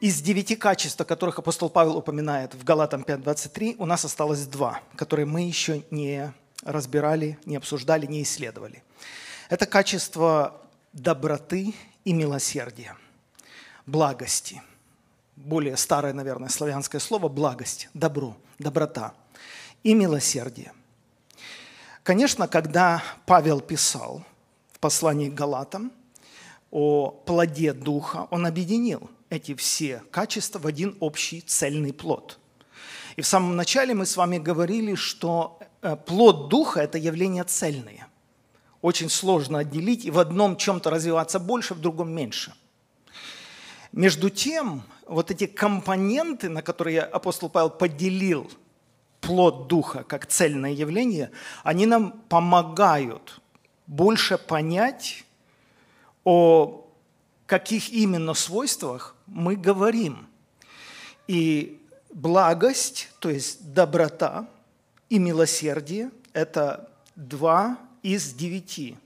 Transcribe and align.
Из 0.00 0.20
девяти 0.20 0.54
качеств, 0.54 1.00
о 1.00 1.04
которых 1.04 1.40
апостол 1.40 1.68
Павел 1.68 1.96
упоминает 1.96 2.54
в 2.54 2.62
Галатам 2.62 3.02
5.23, 3.02 3.74
у 3.78 3.84
нас 3.84 4.04
осталось 4.04 4.46
два, 4.46 4.80
которые 4.94 5.26
мы 5.26 5.42
еще 5.42 5.82
не 5.90 6.32
разбирали, 6.62 7.36
не 7.44 7.56
обсуждали, 7.56 8.06
не 8.06 8.22
исследовали. 8.22 8.84
Это 9.48 9.66
качество 9.66 10.62
доброты 10.92 11.74
и 12.04 12.12
милосердия, 12.12 12.96
благости. 13.86 14.62
Более 15.34 15.76
старое, 15.76 16.12
наверное, 16.12 16.48
славянское 16.48 17.00
слово– 17.00 17.28
благость, 17.28 17.88
добро, 17.92 18.36
доброта 18.60 19.14
и 19.82 19.94
милосердие. 19.94 20.72
Конечно, 22.04 22.46
когда 22.46 23.02
Павел 23.26 23.60
писал 23.60 24.22
в 24.72 24.78
послании 24.78 25.28
к 25.28 25.34
Галатам 25.34 25.90
о 26.70 27.10
плоде 27.10 27.72
Духа, 27.72 28.28
он 28.30 28.46
объединил 28.46 29.10
эти 29.30 29.54
все 29.54 30.02
качества 30.10 30.58
в 30.58 30.66
один 30.66 30.96
общий 31.00 31.40
цельный 31.40 31.92
плод. 31.92 32.38
И 33.16 33.22
в 33.22 33.26
самом 33.26 33.56
начале 33.56 33.94
мы 33.94 34.06
с 34.06 34.16
вами 34.16 34.38
говорили, 34.38 34.94
что 34.94 35.58
э, 35.82 35.96
плод 35.96 36.48
Духа– 36.48 36.80
это 36.82 36.98
явление 36.98 37.44
цельное. 37.44 38.08
Очень 38.80 39.10
сложно 39.10 39.58
отделить 39.58 40.04
и 40.04 40.10
в 40.10 40.18
одном 40.18 40.56
чем-то 40.56 40.90
развиваться 40.90 41.40
больше, 41.40 41.74
в 41.74 41.80
другом 41.80 42.12
меньше. 42.12 42.54
Между 43.92 44.30
тем, 44.30 44.82
вот 45.06 45.30
эти 45.30 45.46
компоненты, 45.46 46.48
на 46.48 46.62
которые 46.62 47.00
апостол 47.00 47.48
Павел 47.48 47.70
поделил 47.70 48.50
плод 49.20 49.66
Духа 49.66 50.04
как 50.04 50.26
цельное 50.26 50.72
явление, 50.72 51.30
они 51.64 51.86
нам 51.86 52.12
помогают 52.28 53.40
больше 53.86 54.38
понять 54.38 55.24
о 56.24 56.87
каких 57.48 57.88
именно 57.88 58.34
свойствах 58.34 59.16
мы 59.26 59.56
говорим. 59.56 60.28
И 61.26 61.82
благость, 62.10 63.08
то 63.20 63.30
есть 63.30 63.72
доброта 63.72 64.46
и 65.08 65.18
милосердие– 65.18 66.10
это 66.34 66.90
два 67.16 67.78
из 68.02 68.34
девяти 68.34 68.98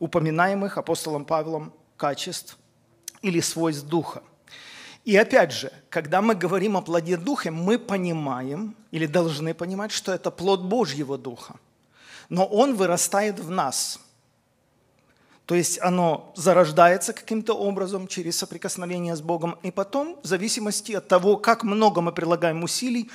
упоминаемых 0.00 0.76
апостолом 0.76 1.24
Павлом 1.24 1.72
качеств 1.96 2.58
или 3.22 3.38
свойств 3.38 3.86
Духа. 3.86 4.24
И 5.04 5.16
опять 5.16 5.52
же, 5.52 5.72
когда 5.88 6.22
мы 6.22 6.34
говорим 6.34 6.76
о 6.76 6.82
плоде 6.82 7.16
Духа, 7.16 7.52
мы 7.52 7.78
понимаем 7.78 8.74
или 8.90 9.06
должны 9.06 9.54
понимать, 9.54 9.92
что 9.92 10.12
это 10.12 10.32
плод 10.32 10.62
Божьего 10.62 11.16
Духа. 11.16 11.54
Но 12.28 12.44
он 12.44 12.74
вырастает 12.74 13.38
в 13.38 13.50
нас– 13.50 14.00
то 15.50 15.56
есть 15.56 15.80
оно 15.82 16.32
зарождается 16.36 17.12
каким-то 17.12 17.54
образом 17.54 18.06
через 18.06 18.38
соприкосновение 18.38 19.16
с 19.16 19.20
Богом, 19.20 19.58
и 19.64 19.72
потом, 19.72 20.16
в 20.22 20.26
зависимости 20.28 20.92
от 20.92 21.08
того, 21.08 21.36
как 21.36 21.64
много 21.64 22.00
мы 22.00 22.12
прилагаем 22.12 22.62
усилий, 22.62 23.10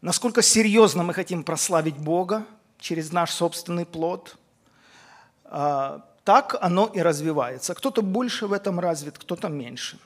насколько 0.00 0.40
серьезно 0.40 1.02
мы 1.02 1.12
хотим 1.12 1.42
прославить 1.42 1.96
Бога 1.96 2.46
через 2.78 3.10
наш 3.10 3.32
собственный 3.32 3.86
плод, 3.86 4.36
а, 5.46 6.04
так 6.22 6.56
оно 6.60 6.86
и 6.86 7.00
развивается. 7.00 7.74
Кто-то 7.74 8.02
больше 8.02 8.46
в 8.46 8.52
этом 8.52 8.78
развит, 8.78 9.18
кто-то 9.18 9.48
меньше. 9.48 9.98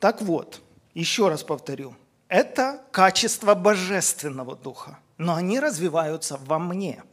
Так 0.00 0.20
вот, 0.20 0.60
еще 0.94 1.28
раз 1.28 1.44
повторю, 1.44 1.94
это 2.26 2.82
качество 2.90 3.54
божественного 3.54 4.56
духа, 4.56 4.98
но 5.18 5.36
они 5.36 5.60
развиваются 5.60 6.36
во 6.44 6.58
мне– 6.58 7.04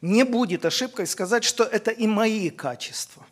не 0.00 0.24
будет 0.24 0.64
ошибкой 0.64 1.06
сказать, 1.06 1.44
что 1.44 1.64
это 1.64 1.90
и 1.90 2.06
мои 2.06 2.50
качества. 2.50 3.26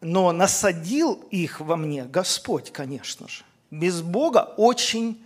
Но 0.00 0.32
насадил 0.32 1.24
их 1.30 1.60
во 1.60 1.76
мне 1.76 2.04
Господь, 2.04 2.72
конечно 2.72 3.28
же. 3.28 3.44
Без 3.70 4.00
Бога 4.00 4.54
очень 4.56 5.22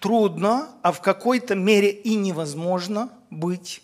трудно, 0.00 0.68
а 0.82 0.92
в 0.92 1.00
какой-то 1.00 1.54
мере 1.54 1.90
и 1.90 2.14
невозможно 2.14 3.10
быть 3.30 3.82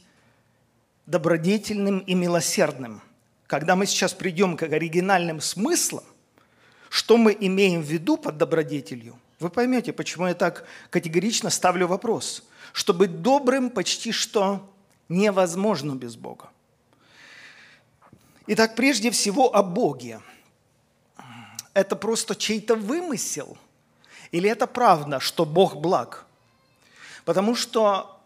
добродетельным 1.06 2.00
и 2.00 2.14
милосердным. 2.14 3.00
Когда 3.46 3.74
мы 3.74 3.86
сейчас 3.86 4.12
придем 4.12 4.56
к 4.56 4.62
оригинальным 4.62 5.40
смыслам, 5.40 6.04
что 6.88 7.16
мы 7.16 7.36
имеем 7.40 7.82
в 7.82 7.86
виду 7.86 8.16
под 8.16 8.36
добродетелью, 8.36 9.18
вы 9.40 9.48
поймете, 9.48 9.92
почему 9.92 10.26
я 10.26 10.34
так 10.34 10.66
категорично 10.90 11.48
ставлю 11.48 11.86
вопрос. 11.86 12.44
Что 12.72 12.92
быть 12.92 13.22
добрым 13.22 13.70
почти 13.70 14.12
что 14.12 14.70
невозможно 15.10 15.94
без 15.94 16.16
Бога. 16.16 16.48
Итак, 18.46 18.74
прежде 18.74 19.10
всего 19.10 19.54
о 19.54 19.62
Боге. 19.62 20.20
Это 21.74 21.94
просто 21.94 22.34
чей-то 22.34 22.74
вымысел? 22.74 23.58
Или 24.32 24.48
это 24.48 24.66
правда, 24.66 25.20
что 25.20 25.44
Бог 25.44 25.76
благ? 25.76 26.26
Потому 27.24 27.54
что 27.54 28.18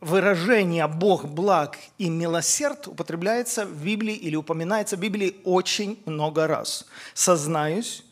выражение 0.00 0.86
«Бог 0.86 1.24
благ» 1.24 1.78
и 1.98 2.10
«милосерд» 2.10 2.86
употребляется 2.86 3.64
в 3.64 3.82
Библии 3.84 4.14
или 4.14 4.36
упоминается 4.36 4.96
в 4.96 5.00
Библии 5.00 5.36
очень 5.44 6.00
много 6.04 6.46
раз. 6.46 6.86
Сознаюсь, 7.14 8.04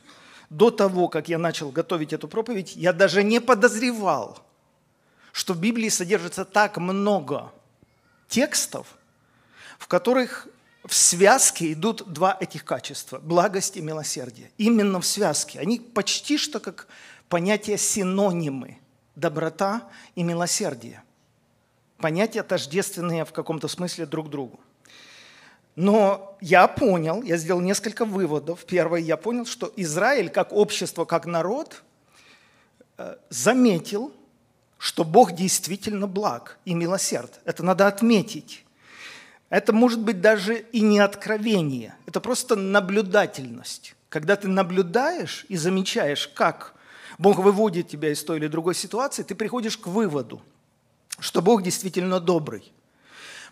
до 0.50 0.70
того, 0.70 1.08
как 1.08 1.28
я 1.28 1.38
начал 1.38 1.70
готовить 1.70 2.12
эту 2.12 2.26
проповедь, 2.26 2.74
я 2.74 2.92
даже 2.92 3.22
не 3.22 3.40
подозревал, 3.40 4.38
что 5.32 5.52
в 5.54 5.60
Библии 5.60 5.88
содержится 5.88 6.44
так 6.44 6.78
много 6.78 7.52
текстов, 8.34 8.88
в 9.78 9.86
которых 9.86 10.48
в 10.84 10.92
связке 10.92 11.72
идут 11.72 12.02
два 12.12 12.36
этих 12.40 12.64
качества– 12.64 13.18
благость 13.22 13.76
и 13.76 13.80
милосердие. 13.80 14.50
Именно 14.58 15.00
в 15.00 15.06
связке. 15.06 15.60
Они 15.60 15.78
почти 15.78 16.36
что 16.36 16.58
как 16.58 16.88
понятия 17.28 17.78
синонимы– 17.78 18.78
доброта 19.14 19.88
и 20.16 20.24
милосердие. 20.24 21.04
Понятия 21.98 22.42
тождественные 22.42 23.24
в 23.24 23.32
каком-то 23.32 23.68
смысле 23.68 24.04
друг 24.04 24.28
другу. 24.30 24.58
Но 25.76 26.36
я 26.40 26.66
понял, 26.66 27.22
я 27.22 27.36
сделал 27.36 27.60
несколько 27.60 28.04
выводов. 28.04 28.64
Первое, 28.64 29.00
я 29.00 29.16
понял, 29.16 29.46
что 29.46 29.72
Израиль 29.76 30.28
как 30.28 30.52
общество, 30.52 31.04
как 31.04 31.26
народ 31.26 31.84
э, 32.98 33.16
заметил– 33.30 34.12
что 34.84 35.02
Бог 35.02 35.32
действительно 35.32 36.06
благ 36.06 36.58
и 36.66 36.74
милосерд. 36.74 37.40
Это 37.46 37.62
надо 37.62 37.86
отметить. 37.86 38.66
Это 39.48 39.72
может 39.72 39.98
быть 39.98 40.20
даже 40.20 40.58
и 40.58 40.82
не 40.82 40.98
откровение, 40.98 41.94
это 42.04 42.20
просто 42.20 42.54
наблюдательность. 42.54 43.96
Когда 44.10 44.36
ты 44.36 44.46
наблюдаешь 44.46 45.46
и 45.48 45.56
замечаешь, 45.56 46.28
как 46.28 46.74
Бог 47.16 47.38
выводит 47.38 47.88
тебя 47.88 48.12
из 48.12 48.22
той 48.22 48.36
или 48.36 48.46
другой 48.46 48.74
ситуации, 48.74 49.22
ты 49.22 49.34
приходишь 49.34 49.78
к 49.78 49.86
выводу, 49.86 50.42
что 51.18 51.40
Бог 51.40 51.62
действительно 51.62 52.20
добрый. 52.20 52.70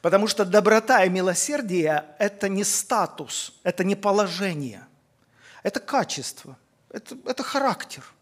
Потому 0.02 0.26
что 0.26 0.44
доброта 0.44 1.02
и 1.02 1.08
милосердие– 1.08 2.04
это 2.18 2.50
не 2.50 2.62
статус, 2.62 3.54
это 3.62 3.84
не 3.84 3.96
положение, 3.96 4.86
это 5.62 5.80
качество, 5.80 6.58
это, 6.90 7.16
это 7.24 7.42
характер– 7.42 8.04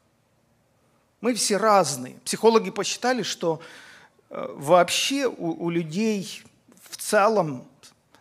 мы 1.20 1.34
все 1.34 1.56
разные. 1.56 2.14
Психологи 2.25 2.70
посчитали, 2.70 3.22
что 3.22 3.60
э, 4.31 4.47
вообще 4.56 5.26
у, 5.26 5.64
у 5.64 5.70
людей 5.70 6.42
в 6.88 6.97
целом 6.97 7.66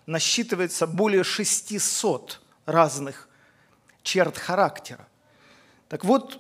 насчитывается 0.06 0.88
более 0.88 1.24
600 1.24 2.42
разных 2.66 3.30
черт 4.04 4.38
характера. 4.38 5.08
Так 5.88 6.04
вот, 6.04 6.40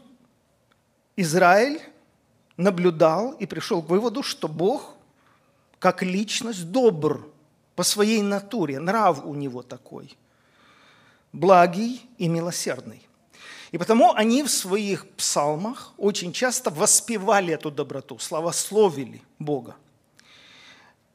Израиль 1.15 1.81
наблюдал 2.57 3.31
и 3.33 3.45
пришел 3.45 3.81
к 3.81 3.89
выводу, 3.89 4.23
что 4.23 4.47
Бог 4.47 4.95
как 5.79 6.03
личность 6.03 6.71
добр 6.71 7.29
по 7.75 7.83
своей 7.83 8.21
натуре, 8.21 8.79
нрав 8.79 9.25
у 9.25 9.33
него 9.33 9.63
такой, 9.63 10.17
благий 11.31 12.05
и 12.17 12.27
милосердный. 12.27 13.07
И 13.71 13.77
потому 13.77 14.13
они 14.13 14.43
в 14.43 14.49
своих 14.49 15.07
псалмах 15.11 15.93
очень 15.97 16.33
часто 16.33 16.71
воспевали 16.71 17.53
эту 17.53 17.69
доброту, 17.69 18.17
славословили 18.17 19.21
Бога. 19.37 19.75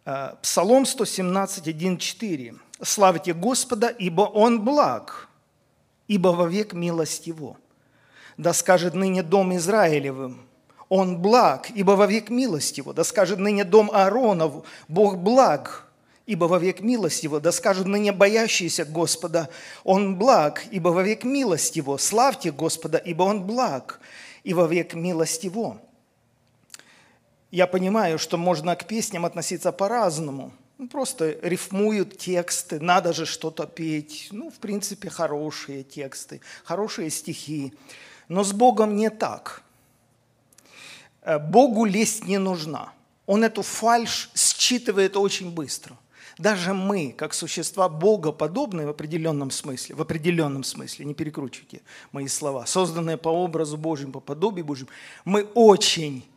Э, 0.05 0.35
Псалом 0.43 0.87
117, 0.87 1.67
1, 1.69 2.61
«Славьте 2.83 3.35
Господа, 3.35 3.89
ибо 3.89 4.23
Он 4.23 4.65
благ, 4.65 5.29
ибо 6.07 6.29
вовек 6.29 6.75
милость 6.75 7.27
Его. 7.27 7.57
Да 8.37 8.53
скажет 8.53 8.95
ныне 8.95 9.23
дом 9.23 9.57
Израилевым, 9.57 10.47
Он 10.89 11.19
благ, 11.19 11.71
ибо 11.71 11.93
вовек 11.93 12.31
милость 12.31 12.79
Его. 12.79 12.93
Да 12.93 13.03
скажет 13.03 13.39
ныне 13.39 13.65
дом 13.65 13.91
Ааронов, 13.93 14.65
Бог 14.87 15.19
благ, 15.19 15.84
ибо 16.27 16.47
вовек 16.47 16.81
милость 16.81 17.23
Его, 17.25 17.41
да 17.41 17.53
скажут 17.53 17.87
ныне 17.87 18.13
боящиеся 18.13 18.85
Господа, 18.85 19.49
Он 19.85 20.17
благ, 20.17 20.65
ибо 20.71 20.89
вовек 20.89 21.25
милость 21.25 21.77
Его, 21.77 21.99
славьте 21.99 22.51
Господа, 22.51 22.99
ибо 22.99 23.25
Он 23.25 23.43
благ, 23.43 24.01
и 24.43 24.55
вовек 24.55 24.95
милость 24.95 25.45
Его. 25.45 25.81
Я 27.51 27.67
понимаю, 27.67 28.19
что 28.19 28.37
можно 28.37 28.75
к 28.75 28.87
песням 28.87 29.25
относиться 29.25 29.71
по-разному. 29.71 30.53
ну, 30.79 30.89
просто 30.89 31.39
рифмуют 31.41 32.19
тексты, 32.19 32.81
надо 32.81 33.13
же 33.13 33.27
что-то 33.27 33.67
петь. 33.67 34.29
Ну, 34.33 34.51
в 34.51 34.55
принципе, 34.55 35.09
хорошие 35.09 35.85
тексты, 35.85 36.41
хорошие 36.65 37.11
стихи. 37.11 37.73
Но 38.29 38.43
с 38.43 38.53
Богом 38.53 38.97
не 38.97 39.11
так. 39.11 39.63
Э, 41.23 41.39
Богу 41.39 41.85
лесть 41.85 42.25
не 42.27 42.39
нужна. 42.39 42.93
Он 43.27 43.45
эту 43.45 43.63
фальш 43.63 44.31
считывает 44.35 45.17
очень 45.17 45.51
быстро. 45.51 45.97
Даже 46.39 46.75
мы, 46.75 47.13
как 47.13 47.33
существа 47.33 47.89
Бога 47.89 48.33
подобные 48.33 48.87
в 48.87 48.91
определенном 48.91 49.51
смысле, 49.51 49.95
в 49.95 50.03
определенном 50.03 50.65
смысле, 50.65 51.05
не 51.05 51.15
перекручивайте 51.15 51.83
мои 52.11 52.27
слова, 52.27 52.67
созданные 52.67 53.17
по 53.17 53.29
образу 53.29 53.77
Божьему, 53.77 54.13
по 54.13 54.21
подобию 54.21 54.65
Божьему, 54.65 54.91
мы 55.25 55.45
очень 55.55 56.29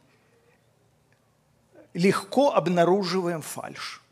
легко 1.94 2.54
обнаруживаем 2.54 3.42
фальш. 3.42 4.04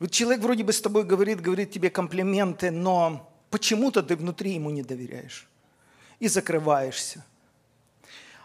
Вот 0.00 0.10
человек 0.10 0.42
вроде 0.42 0.64
бы 0.64 0.72
с 0.72 0.82
тобой 0.82 1.04
говорит, 1.04 1.40
говорит 1.40 1.70
тебе 1.70 1.88
комплименты, 1.88 2.70
но 2.70 3.32
почему-то 3.48 4.02
ты 4.02 4.16
внутри 4.16 4.52
ему 4.52 4.68
не 4.68 4.82
доверяешь 4.82 5.48
и 6.18 6.28
закрываешься. 6.28 7.24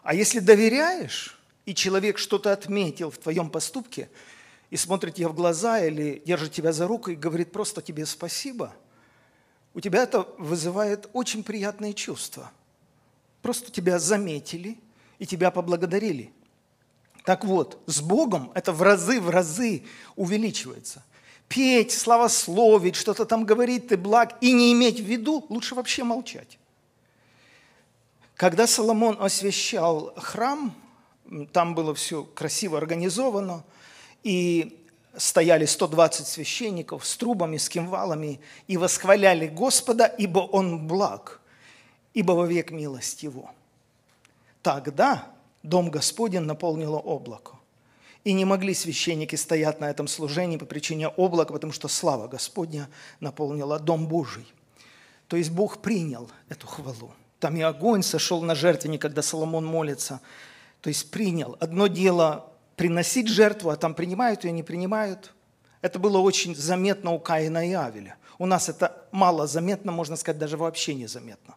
А 0.03 0.13
если 0.13 0.39
доверяешь, 0.39 1.37
и 1.65 1.75
человек 1.75 2.17
что-то 2.17 2.53
отметил 2.53 3.11
в 3.11 3.17
твоем 3.17 3.49
поступке– 3.49 4.09
и 4.69 4.77
смотрит 4.77 5.15
тебе 5.15 5.27
в 5.27 5.33
глаза 5.33 5.83
или 5.83 6.21
держит 6.25 6.51
тебя 6.51 6.71
за 6.71 6.87
руку 6.87 7.11
и 7.11 7.15
говорит 7.15 7.51
просто 7.51 7.81
тебе 7.81 8.05
спасибо, 8.05 8.73
у 9.73 9.79
тебя 9.79 10.03
это 10.03 10.27
вызывает 10.37 11.09
очень 11.13 11.43
приятные 11.43 11.93
чувства. 11.93 12.51
Просто 13.41 13.71
тебя 13.71 13.99
заметили 13.99 14.77
и 15.17 15.25
тебя 15.25 15.51
поблагодарили. 15.51 16.31
Так 17.23 17.45
вот, 17.45 17.81
с 17.85 18.01
Богом 18.01 18.51
это 18.55 18.71
в 18.73 18.81
разы, 18.81 19.21
в 19.21 19.29
разы 19.29 19.83
увеличивается. 20.15 21.03
Петь, 21.47 21.91
славословить, 21.91 22.95
что-то 22.95 23.25
там 23.25 23.45
говорить, 23.45 23.87
ты 23.87 23.97
благ, 23.97 24.37
и 24.41 24.51
не 24.53 24.71
иметь 24.73 24.99
в 24.99 25.03
виду, 25.03 25.45
лучше 25.49 25.73
вообще 25.73 26.03
молчать. 26.03 26.59
Когда 28.35 28.67
Соломон 28.67 29.17
освящал 29.19 30.13
храм, 30.15 30.73
там 31.51 31.75
было 31.75 31.95
все 31.95 32.23
красиво 32.23 32.77
организовано– 32.77 33.63
и 34.23 34.85
стояли 35.17 35.65
120 35.65 36.27
священников 36.27 37.05
с 37.05 37.17
трубами, 37.17 37.57
с 37.57 37.69
кимвалами, 37.69 38.39
и 38.67 38.77
восхваляли 38.77 39.47
Господа, 39.47 40.05
ибо 40.05 40.39
Он 40.39 40.87
благ, 40.87 41.41
ибо 42.13 42.33
вовек 42.33 42.71
милость 42.71 43.23
Его. 43.23 43.51
Тогда 44.61 45.27
дом 45.63 45.89
Господень 45.89 46.41
наполнило 46.41 46.97
облако. 46.97 47.53
И 48.25 48.33
не 48.33 48.43
могли 48.43 48.73
священники 48.73 49.35
стоять 49.35 49.79
на 49.79 49.89
этом 49.89 50.07
служении 50.07 50.57
по 50.57 50.65
причине 50.65 51.07
облака, 51.07 51.53
потому 51.53 51.71
что 51.71 51.87
слава 51.87 52.27
Господня 52.27 52.89
наполнила 53.21 53.79
дом 53.79 54.07
Божий. 54.07 54.45
То 55.27 55.37
есть 55.37 55.51
Бог 55.51 55.77
принял 55.81 56.29
эту 56.49 56.67
хвалу. 56.67 57.13
Там 57.39 57.55
и 57.55 57.61
огонь 57.61 58.03
сошел 58.03 58.41
на 58.41 58.55
жертвенник, 58.55 59.01
когда 59.01 59.21
Соломон 59.21 59.65
молится. 59.65 60.19
То 60.81 60.89
есть 60.89 61.11
принял. 61.11 61.55
Одно 61.61 61.87
дело 61.87 62.51
приносить 62.79 63.27
жертву, 63.27 63.71
а 63.71 63.75
там 63.75 63.93
принимают 63.93 64.45
ее, 64.45 64.53
не 64.53 64.63
принимают. 64.63 65.33
Это 65.81 65.99
было 65.99 66.17
очень 66.19 66.55
заметно 66.55 67.11
у 67.11 67.19
Каина 67.19 67.69
и 67.69 67.73
Авеля. 67.73 68.15
У 68.37 68.45
нас 68.45 68.69
это 68.69 69.05
мало 69.11 69.47
заметно, 69.47 69.91
можно 69.91 70.15
сказать, 70.15 70.39
даже 70.39 70.55
вообще 70.55 70.93
незаметно. 70.95 71.55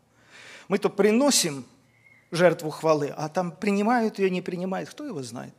Мы 0.67 0.79
то 0.79 0.91
приносим 0.91 1.65
жертву 2.33 2.71
хвалы, 2.71 3.15
а 3.17 3.29
там 3.29 3.53
принимают 3.53 4.19
ее, 4.19 4.31
не 4.31 4.43
принимают, 4.43 4.91
кто 4.91 5.07
его 5.07 5.23
знает. 5.23 5.55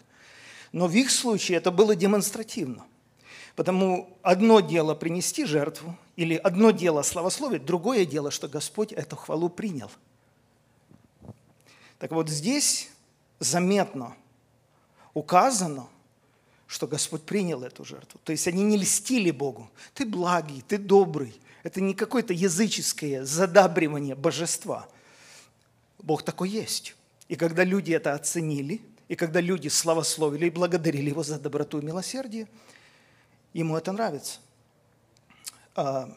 Но 0.73 0.87
в 0.87 0.93
их 0.93 1.09
случае 1.09 1.59
это 1.59 1.71
было 1.71 1.95
демонстративно. 1.95 2.83
Потому 3.55 4.17
одно 4.21 4.59
дело 4.59 4.95
принести 4.95 5.45
жертву, 5.45 5.97
или 6.17 6.35
одно 6.35 6.71
дело 6.71 7.03
славословить, 7.03 7.63
другое 7.63 8.05
дело, 8.05 8.31
что 8.31 8.49
Господь 8.49 8.91
эту 8.91 9.15
хвалу 9.15 9.47
принял. 9.47 9.91
Так 11.99 12.11
вот 12.11 12.27
здесь 12.27 12.89
заметно, 13.39 14.17
указано, 15.13 15.87
что 16.67 16.87
Господь 16.87 17.23
принял 17.23 17.63
эту 17.63 17.85
жертву. 17.85 18.19
То 18.23 18.31
есть 18.31 18.47
они 18.47 18.63
не 18.63 18.77
льстили 18.77 19.31
Богу. 19.31 19.69
Ты 19.93 20.05
благий, 20.05 20.63
ты 20.67 20.77
добрый. 20.77 21.39
Это 21.61 21.81
не 21.81 21.93
какое-то 21.93 22.33
языческое 22.33 23.23
задабривание 23.25 24.15
божества. 24.15 24.87
Бог 25.99 26.23
такой 26.23 26.49
есть. 26.49 26.95
И 27.29 27.35
когда 27.35 27.63
люди 27.63 27.91
это 27.93 28.13
оценили, 28.13 28.81
и 29.07 29.15
когда 29.15 29.39
люди 29.39 29.67
славословили 29.67 30.47
и 30.47 30.49
благодарили 30.49 31.09
Его 31.09 31.23
за 31.23 31.39
доброту 31.39 31.79
и 31.79 31.85
милосердие, 31.85 32.47
ему 33.53 33.77
это 33.77 33.91
нравится. 33.91 34.39
А, 35.75 36.09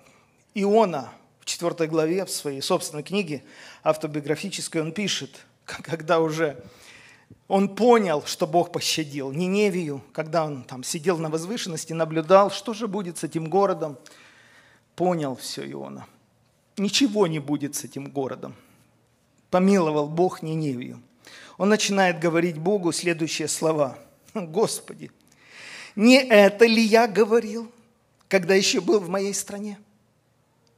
Иона 0.55 1.13
в 1.41 1.45
4 1.45 1.87
главе 1.89 2.25
в 2.25 2.31
своей 2.31 2.61
собственной 2.61 3.03
книге 3.03 3.45
автобиографической 3.85 4.81
он 4.81 4.93
пишет, 4.93 5.45
когда 5.65 6.21
уже 6.21 6.65
он 7.49 7.77
понял, 7.77 8.25
что 8.25 8.47
Бог 8.47 8.73
пощадил 8.73 9.31
Ниневию, 9.33 10.03
когда 10.13 10.45
он 10.45 10.65
там 10.65 10.83
сидел 10.83 11.19
на 11.19 11.31
возвышенности, 11.31 11.93
наблюдал, 11.93 12.51
что 12.51 12.75
же 12.75 12.89
будет 12.89 13.19
с 13.19 13.25
этим 13.25 13.49
городом. 13.49 13.99
Понял 14.97 15.37
все 15.37 15.71
Иона. 15.71 16.07
Ничего 16.77 17.27
не 17.27 17.39
будет 17.39 17.77
с 17.77 17.85
этим 17.85 18.11
городом. 18.11 18.57
Помиловал 19.51 20.09
Бог 20.09 20.43
Ниневию. 20.43 21.01
Он 21.57 21.69
начинает 21.69 22.19
говорить 22.19 22.59
Богу 22.59 22.91
следующие 22.93 23.47
слова. 23.47 23.97
Господи, 24.35 25.13
не 25.95 26.19
это 26.19 26.67
ли 26.67 26.83
я 26.83 27.07
говорил, 27.07 27.71
когда 28.29 28.55
еще 28.55 28.81
был 28.81 28.99
в 28.99 29.09
моей 29.09 29.33
стране? 29.33 29.79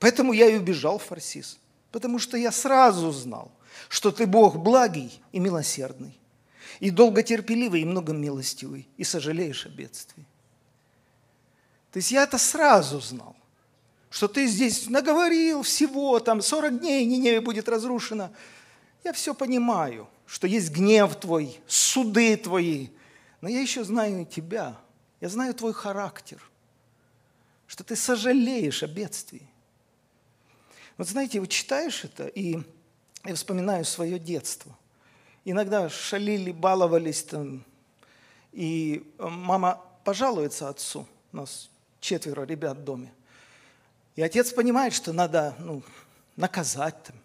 Поэтому 0.00 0.34
я 0.34 0.46
и 0.48 0.58
убежал 0.58 0.98
в 0.98 1.04
Фарсис. 1.04 1.58
Потому 1.90 2.18
что 2.18 2.36
я 2.36 2.52
сразу 2.52 3.10
знал, 3.10 3.50
что 3.88 4.10
ты 4.10 4.26
Бог 4.26 4.56
благий 4.56 5.18
и 5.32 5.38
милосердный 5.38 6.18
и 6.80 6.90
долготерпеливый, 6.90 7.82
и 7.82 7.84
многомилостивый, 7.84 8.88
и 8.96 9.04
сожалеешь 9.04 9.66
о 9.66 9.68
бедствии. 9.68 10.24
То 11.92 11.98
есть 11.98 12.10
я 12.10 12.22
это 12.22 12.38
сразу 12.38 13.00
знал, 13.00 13.36
что 14.10 14.28
ты 14.28 14.46
здесь 14.46 14.88
наговорил 14.88 15.62
всего, 15.62 16.20
там 16.20 16.40
40 16.40 16.80
дней 16.80 17.04
Ниневе 17.04 17.40
будет 17.40 17.68
разрушено. 17.68 18.30
Я 19.04 19.12
все 19.12 19.34
понимаю, 19.34 20.08
что 20.26 20.46
есть 20.46 20.70
гнев 20.70 21.16
твой, 21.16 21.58
суды 21.66 22.36
твои, 22.36 22.88
но 23.40 23.48
я 23.48 23.60
еще 23.60 23.84
знаю 23.84 24.26
тебя, 24.26 24.76
я 25.20 25.28
знаю 25.28 25.54
твой 25.54 25.72
характер, 25.72 26.42
что 27.66 27.84
ты 27.84 27.96
сожалеешь 27.96 28.82
о 28.82 28.86
бедствии. 28.86 29.48
Вот 30.96 31.08
знаете, 31.08 31.40
вы 31.40 31.46
читаешь 31.46 32.04
это, 32.04 32.26
и 32.26 32.58
я 33.24 33.34
вспоминаю 33.34 33.84
свое 33.84 34.18
детство– 34.18 34.76
иногда 35.50 35.88
шалили, 35.88 36.52
баловались 36.52 37.22
там. 37.22 37.64
И 38.52 39.02
э, 39.18 39.26
мама 39.26 39.82
пожалуется 40.04 40.68
отцу, 40.68 41.06
у 41.32 41.36
нас 41.36 41.70
четверо 42.00 42.44
ребят 42.44 42.78
в 42.78 42.84
доме. 42.84 43.12
И 44.16 44.22
отец 44.22 44.52
понимает, 44.52 44.92
что 44.92 45.12
надо 45.12 45.54
ну, 45.58 45.82
наказать 46.36 47.02
там, 47.02 47.16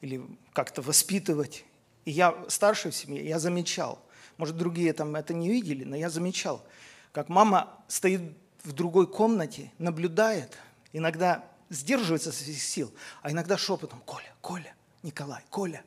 или 0.00 0.22
как-то 0.52 0.82
воспитывать. 0.82 1.64
И 2.04 2.10
я 2.10 2.36
старший 2.48 2.90
в 2.90 2.94
семье, 2.94 3.26
я 3.26 3.38
замечал, 3.38 3.98
может, 4.36 4.56
другие 4.56 4.92
там 4.92 5.14
это 5.16 5.34
не 5.34 5.48
видели, 5.48 5.84
но 5.84 5.96
я 5.96 6.10
замечал, 6.10 6.64
как 7.12 7.28
мама 7.28 7.76
стоит 7.88 8.20
в 8.62 8.72
другой 8.72 9.06
комнате, 9.06 9.72
наблюдает, 9.78 10.56
иногда 10.92 11.44
сдерживается 11.70 12.32
со 12.32 12.42
своих 12.42 12.62
сил, 12.62 12.92
а 13.22 13.30
иногда 13.30 13.56
шепотом 13.56 14.00
«Коля, 14.04 14.32
Коля, 14.40 14.74
Николай, 15.02 15.42
Коля» 15.50 15.82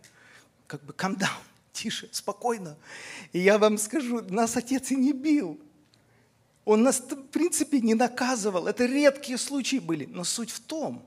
как 0.67 0.83
бы 0.83 0.93
calm 0.93 1.17
down, 1.17 1.41
тише, 1.73 2.09
спокойно. 2.11 2.77
И 3.33 3.39
я 3.39 3.57
вам 3.57 3.77
скажу, 3.77 4.21
нас 4.29 4.55
отец 4.57 4.91
и 4.91 4.95
не 4.95 5.13
бил. 5.13 5.59
Он 6.65 6.81
нас, 6.81 6.99
в 6.99 7.15
принципе, 7.27 7.79
не 7.79 7.93
наказывал. 7.93 8.67
Это 8.67 8.85
редкие 8.85 9.37
случаи 9.37 9.77
были. 9.77 10.05
Но 10.05 10.23
суть 10.23 10.49
в 10.49 10.59
том, 10.59 11.05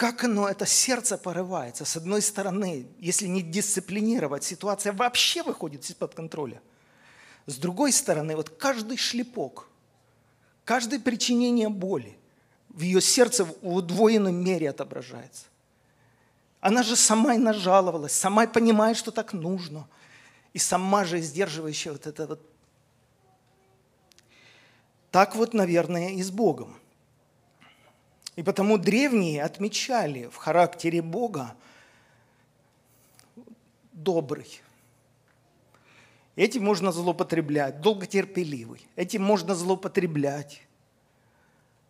как 0.00 0.24
оно, 0.24 0.48
это 0.48 0.66
сердце 0.66 1.16
порывается. 1.18 1.84
С 1.84 1.96
одной 1.96 2.22
стороны, 2.22 2.86
если 2.98 3.26
не 3.26 3.42
дисциплинировать, 3.42 4.44
ситуация 4.44 4.92
вообще 4.92 5.42
выходит 5.42 5.84
из-под 5.84 6.14
контроля. 6.14 6.60
С 7.46 7.56
другой 7.56 7.92
стороны, 7.92 8.36
вот 8.36 8.50
каждый 8.50 8.96
шлепок, 8.96 9.68
каждое 10.64 11.00
причинение 11.00 11.68
боли 11.68 12.16
в 12.68 12.82
ее 12.82 13.00
сердце 13.00 13.44
в 13.44 13.56
удвоенной 13.62 14.32
мере 14.32 14.70
отображается. 14.70 15.44
Она 16.60 16.82
же 16.82 16.94
сама 16.94 17.34
и 17.34 17.38
нажаловалась, 17.38 18.12
сама 18.12 18.44
и 18.44 18.46
понимает, 18.46 18.96
что 18.96 19.10
так 19.10 19.32
нужно. 19.32 19.86
И 20.52 20.58
сама 20.58 21.04
же 21.04 21.20
сдерживающая 21.20 21.92
вот 21.92 22.06
это 22.06 22.26
вот. 22.26 22.40
Так 25.10 25.34
вот, 25.34 25.54
наверное, 25.54 26.10
и 26.10 26.22
с 26.22 26.30
Богом. 26.30 26.76
И 28.36 28.42
потому 28.42 28.78
древние 28.78 29.42
отмечали 29.42 30.26
в 30.26 30.36
характере 30.36 31.02
Бога 31.02 31.54
добрый. 33.92 34.60
Этим 36.36 36.64
можно 36.64 36.92
злоупотреблять, 36.92 37.80
долготерпеливый. 37.80 38.86
Этим 38.96 39.22
можно 39.22 39.54
злоупотреблять. 39.54 40.62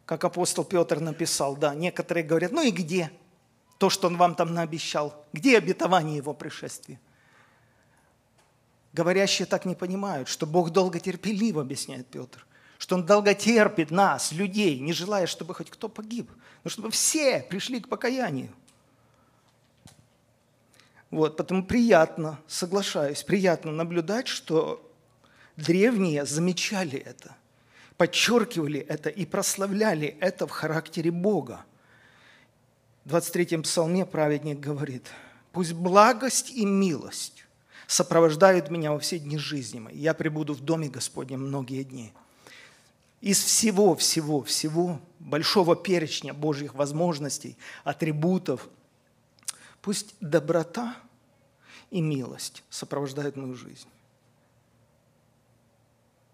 Как 0.07 0.25
апостол 0.25 0.65
Петр 0.65 0.99
написал, 0.99 1.57
да, 1.57 1.75
некоторые 1.75 2.25
говорят, 2.25 2.51
ну 2.53 2.63
и 2.63 2.71
где 2.71 3.13
то, 3.81 3.89
что 3.89 4.09
он 4.09 4.19
вам 4.19 4.35
там 4.35 4.53
наобещал? 4.53 5.25
Где 5.33 5.57
обетование 5.57 6.19
его 6.19 6.35
пришествия? 6.35 7.01
Говорящие 8.93 9.47
так 9.47 9.65
не 9.65 9.75
понимают, 9.75 10.29
что 10.29 10.47
Бог 10.47 10.69
долготерпелив, 10.69 11.57
объясняет 11.57 12.07
Петр. 12.09 12.47
Что 12.77 12.97
Он 12.97 13.07
долготерпит 13.07 13.91
нас, 13.91 14.33
людей, 14.33 14.79
не 14.79 14.93
желая, 14.93 15.27
чтобы 15.27 15.55
хоть 15.55 15.71
кто 15.71 15.89
погиб, 15.89 16.31
но 16.63 16.69
чтобы 16.69 16.91
все 16.91 17.41
пришли 17.41 17.81
к 17.81 17.89
покаянию. 17.89 18.51
Вот, 21.11 21.39
потому 21.39 21.65
приятно, 21.65 22.39
соглашаюсь, 22.47 23.23
приятно 23.23 23.73
наблюдать, 23.73 24.27
что 24.29 24.87
древние 25.57 26.27
замечали 26.27 26.99
это, 26.99 27.35
подчеркивали 27.97 28.81
это 28.81 29.09
и 29.09 29.25
прославляли 29.25 30.19
это 30.21 30.47
в 30.47 30.51
характере 30.51 31.11
Бога. 31.11 31.65
В 33.11 33.15
23-м 33.15 33.65
псалме 33.65 34.07
праведник 34.07 34.61
говорит, 34.61 35.11
«Пусть 35.51 35.73
благость 35.73 36.51
и 36.51 36.65
милость 36.65 37.45
сопровождают 37.89 38.71
меня 38.71 38.93
во 38.93 39.01
все 39.01 39.19
дни 39.19 39.37
жизни 39.37 39.81
моей. 39.81 39.99
Я 39.99 40.15
пребуду 40.15 40.55
в 40.55 40.61
доме 40.61 40.89
Господнем 40.89 41.41
многие 41.41 41.83
дни». 41.83 42.13
Из 43.21 43.43
всего, 43.43 43.97
всего, 43.97 44.43
всего 44.43 45.01
большого 45.19 45.75
перечня 45.77 46.33
Божьих 46.33 46.75
возможностей, 46.75 47.57
атрибутов– 47.85 48.69
Пусть 49.83 50.15
доброта 50.21 50.97
и 51.91 52.01
милость 52.01 52.63
сопровождают 52.69 53.37
мою 53.37 53.55
жизнь. 53.55 53.89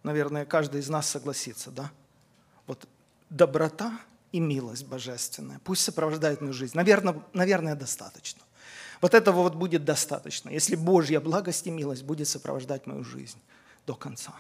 Наверное, 0.03 0.45
каждый 0.45 0.81
из 0.81 0.89
нас 0.89 1.09
согласится, 1.09 1.71
да? 1.71 1.91
Вот 2.67 2.87
доброта 3.31 3.99
и 4.37 4.41
милость 4.41 4.85
божественная 4.85 5.59
пусть 5.65 5.83
сопровождает 5.83 6.43
мою 6.43 6.53
жизнь. 6.53 6.77
Наверное, 6.77 7.23
наверное, 7.33 7.75
достаточно. 7.75 8.43
Вот 9.01 9.15
этого 9.15 9.43
вот 9.43 9.55
будет 9.55 9.85
достаточно, 9.85 10.51
если 10.51 10.77
Божья 10.77 11.21
благость 11.21 11.67
и 11.67 11.71
милость 11.71 12.03
будет 12.03 12.29
сопровождать 12.29 12.87
мою 12.87 13.03
жизнь 13.03 13.39
до 13.87 13.95
конца. 13.95 14.35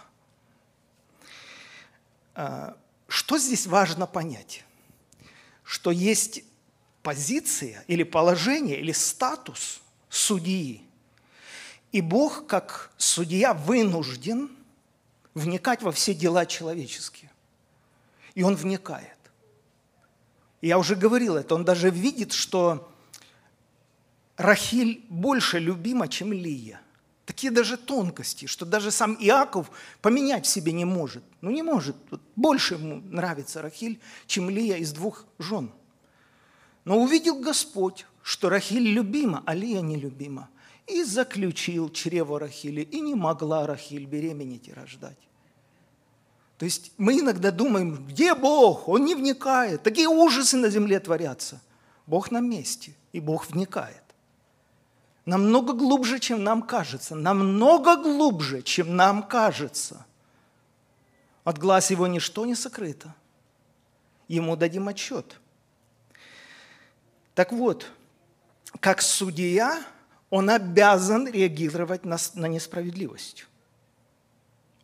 А, 2.35 2.77
что 3.09 3.39
здесь 3.39 3.67
важно 3.67 4.07
понять? 4.07 4.65
Что 5.65 5.91
есть 5.91 6.45
позиция 7.03 7.83
или 7.87 8.03
положение 8.03 8.79
или 8.79 8.93
статус 8.93 9.81
судьи. 10.11 10.83
И 11.93 12.03
Бог, 12.03 12.47
как 12.47 12.91
судья, 12.99 13.55
вынужден 13.55 14.51
вникать 15.33 15.83
во 15.83 15.91
все 15.91 16.13
дела 16.15 16.45
человеческие. 16.45 17.31
И 18.35 18.43
Он 18.43 18.57
вникает. 18.57 19.16
Я 20.67 20.79
уже 20.79 20.95
говорил 20.97 21.37
это, 21.37 21.55
он 21.55 21.65
даже 21.65 21.91
видит, 21.91 22.33
что 22.33 22.93
Рахиль 24.37 25.05
больше 25.09 25.59
любима, 25.59 26.09
чем 26.09 26.33
Лия. 26.33 26.81
Такие 27.25 27.51
даже 27.51 27.77
тонкости, 27.77 28.47
что 28.47 28.65
даже 28.65 28.91
сам 28.91 29.17
Иаков 29.19 29.71
поменять 30.01 30.47
себе 30.47 30.73
не 30.73 30.85
может. 30.85 31.25
Ну 31.41 31.51
не 31.51 31.63
может. 31.63 31.97
Больше 32.37 32.75
ему 32.75 33.03
нравится 33.11 33.63
Рахиль, 33.63 34.01
чем 34.27 34.49
Лия 34.49 34.77
из 34.77 34.93
двух 34.93 35.25
жен– 35.39 35.71
но 36.87 37.03
увидел 37.03 37.41
Господь, 37.41 38.07
что 38.23 38.49
Рахиль 38.49 38.89
любима, 38.89 39.43
а 39.45 39.55
Лия 39.55 39.81
нелюбима. 39.81 40.49
И 40.87 41.03
заключил 41.03 41.91
чрево 41.91 42.39
Рахили, 42.39 42.81
и 42.81 43.01
не 43.01 43.17
могла 43.17 43.67
Рахиль 43.67 44.07
беременеть 44.07 44.69
и 44.69 44.73
рождать. 44.73 45.19
То 46.59 46.65
есть 46.65 46.93
мы 46.97 47.21
иногда 47.21 47.51
думаем, 47.51 48.07
где 48.07 48.35
Бог? 48.35 48.89
Он 48.89 49.05
не 49.05 49.15
вникает. 49.15 49.83
Такие 49.83 50.09
ужасы 50.09 50.57
на 50.57 50.71
земле 50.71 51.01
творятся. 51.01 51.61
Бог 52.07 52.31
на 52.31 52.41
месте, 52.41 52.95
и 53.13 53.21
Бог 53.21 53.47
вникает. 53.51 54.03
Намного 55.27 55.73
глубже, 55.73 56.19
чем 56.19 56.45
нам 56.45 56.63
кажется. 56.63 57.15
Намного 57.15 57.97
глубже, 57.97 58.63
чем 58.63 58.97
нам 58.97 59.23
кажется. 59.23 60.07
От 61.45 61.59
глаз 61.59 61.91
его 61.91 62.07
ничто 62.07 62.47
не 62.47 62.55
сокрыто. 62.55 63.15
Ему 64.29 64.57
дадим 64.57 64.89
отчет– 64.89 65.41
так 67.37 67.53
вот, 67.53 67.93
как 68.81 69.03
судья, 69.03 69.85
он 70.31 70.49
обязан 70.49 71.29
реагировать 71.29 72.07
на, 72.07 72.17
на 72.35 72.47
несправедливость. 72.47 73.47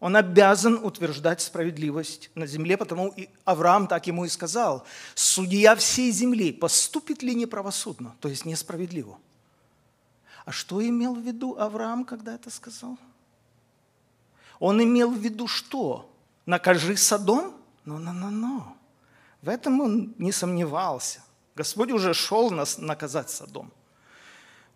Он 0.03 0.17
обязан 0.17 0.85
утверждать 0.85 1.41
справедливость 1.41 2.33
на 2.35 2.45
земле, 2.45 2.77
потому 2.77 3.15
и 3.17 3.29
Авраам 3.45 3.87
так 3.87 4.09
ему 4.09 4.25
и 4.25 4.29
сказал, 4.29 4.85
судья 5.15 5.77
всей 5.77 6.11
земли 6.11 6.53
поступит 6.53 7.23
ли 7.23 7.37
неправосудно, 7.37 8.17
то 8.19 8.29
есть 8.29 8.45
несправедливо. 8.45 9.17
А 10.45 10.51
что 10.51 10.85
имел 10.85 11.15
в 11.15 11.21
виду 11.21 11.57
Авраам, 11.57 12.05
когда 12.05 12.35
это 12.35 12.51
сказал? 12.51 12.99
Он 14.59 14.83
имел 14.83 15.13
в 15.13 15.19
виду 15.19 15.47
что? 15.47 16.13
Накажи 16.47 16.97
Содом? 16.97 17.55
Ну-ну-ну-ну. 17.85 18.77
В 19.41 19.49
этом 19.49 19.81
он 19.81 20.15
не 20.19 20.33
сомневался. 20.33 21.21
Господь 21.55 21.93
уже 21.93 22.13
шел 22.13 22.51
нас 22.51 22.77
наказать 22.77 23.31
Содом. 23.31 23.71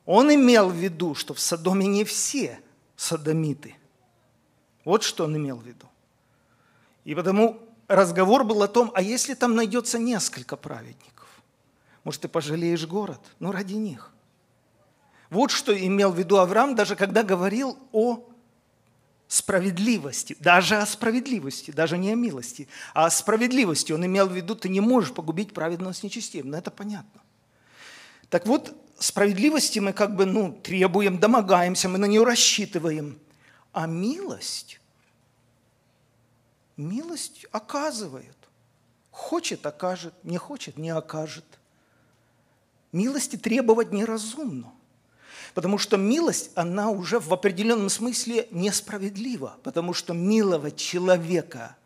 Он 0.05 0.33
имел 0.33 0.71
в 0.71 0.77
виду, 0.77 1.17
что 1.17 1.35
в 1.35 1.41
Содоме 1.41 1.89
не 1.89 2.05
все 2.05 2.61
садомиты. 2.95 3.75
Вот 4.87 5.03
что 5.03 5.25
он 5.25 5.37
имел 5.37 5.57
в 5.57 5.67
виду. 5.67 5.87
И 7.05 7.15
потому 7.17 7.61
разговор 7.89 8.45
был 8.45 8.63
о 8.63 8.69
том, 8.69 8.93
а 8.95 9.03
если 9.03 9.35
там 9.35 9.57
найдется 9.57 9.99
несколько 9.99 10.57
праведников, 10.57 11.29
может, 12.05 12.23
ты 12.23 12.29
пожалеешь 12.29 12.87
город? 12.87 13.21
Ну, 13.41 13.51
ради 13.51 13.75
них. 13.75 14.13
Вот 15.29 15.51
что 15.51 15.77
имел 15.77 16.13
в 16.13 16.19
виду 16.19 16.37
Авраам, 16.37 16.77
даже 16.77 16.95
когда 16.95 17.25
говорил 17.25 17.77
о 17.91 18.29
справедливости, 19.27 20.37
даже 20.39 20.77
о 20.77 20.87
справедливости, 20.87 21.73
даже 21.73 21.99
не 21.99 22.13
о 22.13 22.15
милости, 22.15 22.69
а 22.95 23.07
о 23.07 23.11
справедливости. 23.11 23.91
Он 23.91 24.07
имел 24.07 24.29
в 24.29 24.37
виду, 24.37 24.55
ты 24.55 24.69
не 24.69 24.81
можешь 24.81 25.13
погубить 25.13 25.53
праведного 25.53 25.95
с 25.95 26.05
нечестивым, 26.05 26.53
но 26.53 26.59
это 26.59 26.71
понятно. 26.71 27.23
Так 28.31 28.47
вот, 28.47 28.73
справедливости 29.01 29.81
мы 29.81 29.93
как 29.93 30.15
бы 30.15 30.27
ну, 30.27 30.53
требуем, 30.53 31.19
домогаемся, 31.19 31.89
мы 31.89 31.99
на 31.99 32.07
нее 32.07 32.23
рассчитываем. 32.23 33.19
А 33.77 33.87
милость, 33.87 34.81
милость 36.79 37.45
оказывает. 37.53 38.35
Хочет– 39.11 39.67
окажет, 39.67 40.15
не 40.25 40.39
хочет– 40.39 40.77
не 40.79 40.89
окажет. 40.89 41.45
Милости 42.91 43.37
требовать 43.37 43.93
неразумно. 43.93 44.73
Потому 45.53 45.77
что 45.77 45.99
милость, 45.99 46.53
она 46.55 46.89
уже 46.89 47.21
в 47.21 47.31
определенном 47.35 47.91
смысле 47.91 48.49
несправедлива, 48.51 49.59
потому 49.63 49.93
что 49.93 50.15
миловать 50.15 50.79
человека 50.79 51.77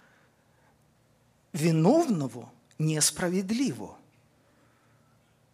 виновного 1.52 2.52
несправедливо. 2.78 3.98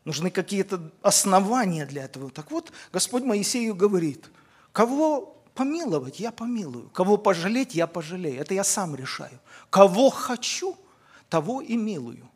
Нужны 0.05 0.31
какие-то 0.31 0.93
основания 1.01 1.87
для 1.87 2.05
этого. 2.05 2.31
Так 2.31 2.51
вот, 2.51 2.73
Господь 2.93 3.23
Моисею 3.23 3.75
говорит, 3.75 4.29
кого 4.73 5.36
помиловать, 5.57 6.21
я 6.21 6.31
помилую. 6.31 6.89
Кого 6.91 7.17
пожалеть, 7.17 7.75
я 7.75 7.87
пожалею. 7.87 8.41
Это 8.41 8.55
я 8.55 8.65
сам 8.65 8.95
решаю. 8.95 9.41
Кого 9.71 10.11
хочу, 10.11 10.77
того 11.29 11.61
и 11.61 11.77
милую. 11.77 12.29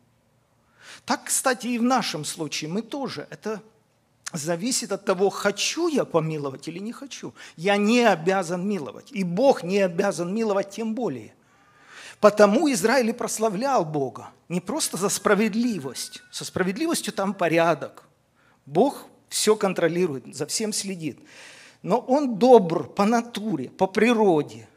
Так, 1.05 1.25
кстати, 1.25 1.67
и 1.67 1.79
в 1.79 1.83
нашем 1.83 2.25
случае 2.25 2.69
мы 2.69 2.81
тоже. 2.81 3.27
Это 3.29 3.61
зависит 4.33 4.91
от 4.91 5.05
того, 5.05 5.29
хочу 5.29 5.87
я 5.87 6.05
помиловать 6.05 6.67
или 6.67 6.79
не 6.79 6.91
хочу. 6.91 7.33
Я 7.55 7.77
не 7.77 8.03
обязан 8.03 8.67
миловать. 8.67 9.11
И 9.11 9.23
Бог 9.23 9.63
не 9.63 9.79
обязан 9.79 10.33
миловать 10.33 10.71
тем 10.71 10.95
более. 10.95 11.33
Потому 12.19 12.71
Израиль 12.71 13.09
и 13.09 13.13
прославлял 13.13 13.85
Бога. 13.85 14.29
Не 14.49 14.61
просто 14.61 14.97
за 14.97 15.09
справедливость. 15.09 16.21
Со 16.31 16.45
справедливостью 16.45 17.13
там 17.13 17.33
порядок. 17.33 18.03
Бог 18.65 19.05
все 19.29 19.55
контролирует, 19.55 20.35
за 20.35 20.45
всем 20.45 20.73
следит. 20.73 21.19
Но 21.81 21.99
Он 21.99 22.35
добр 22.37 22.87
по 22.87 23.05
натуре, 23.05 23.69
по 23.69 23.87
природе. 23.87 24.67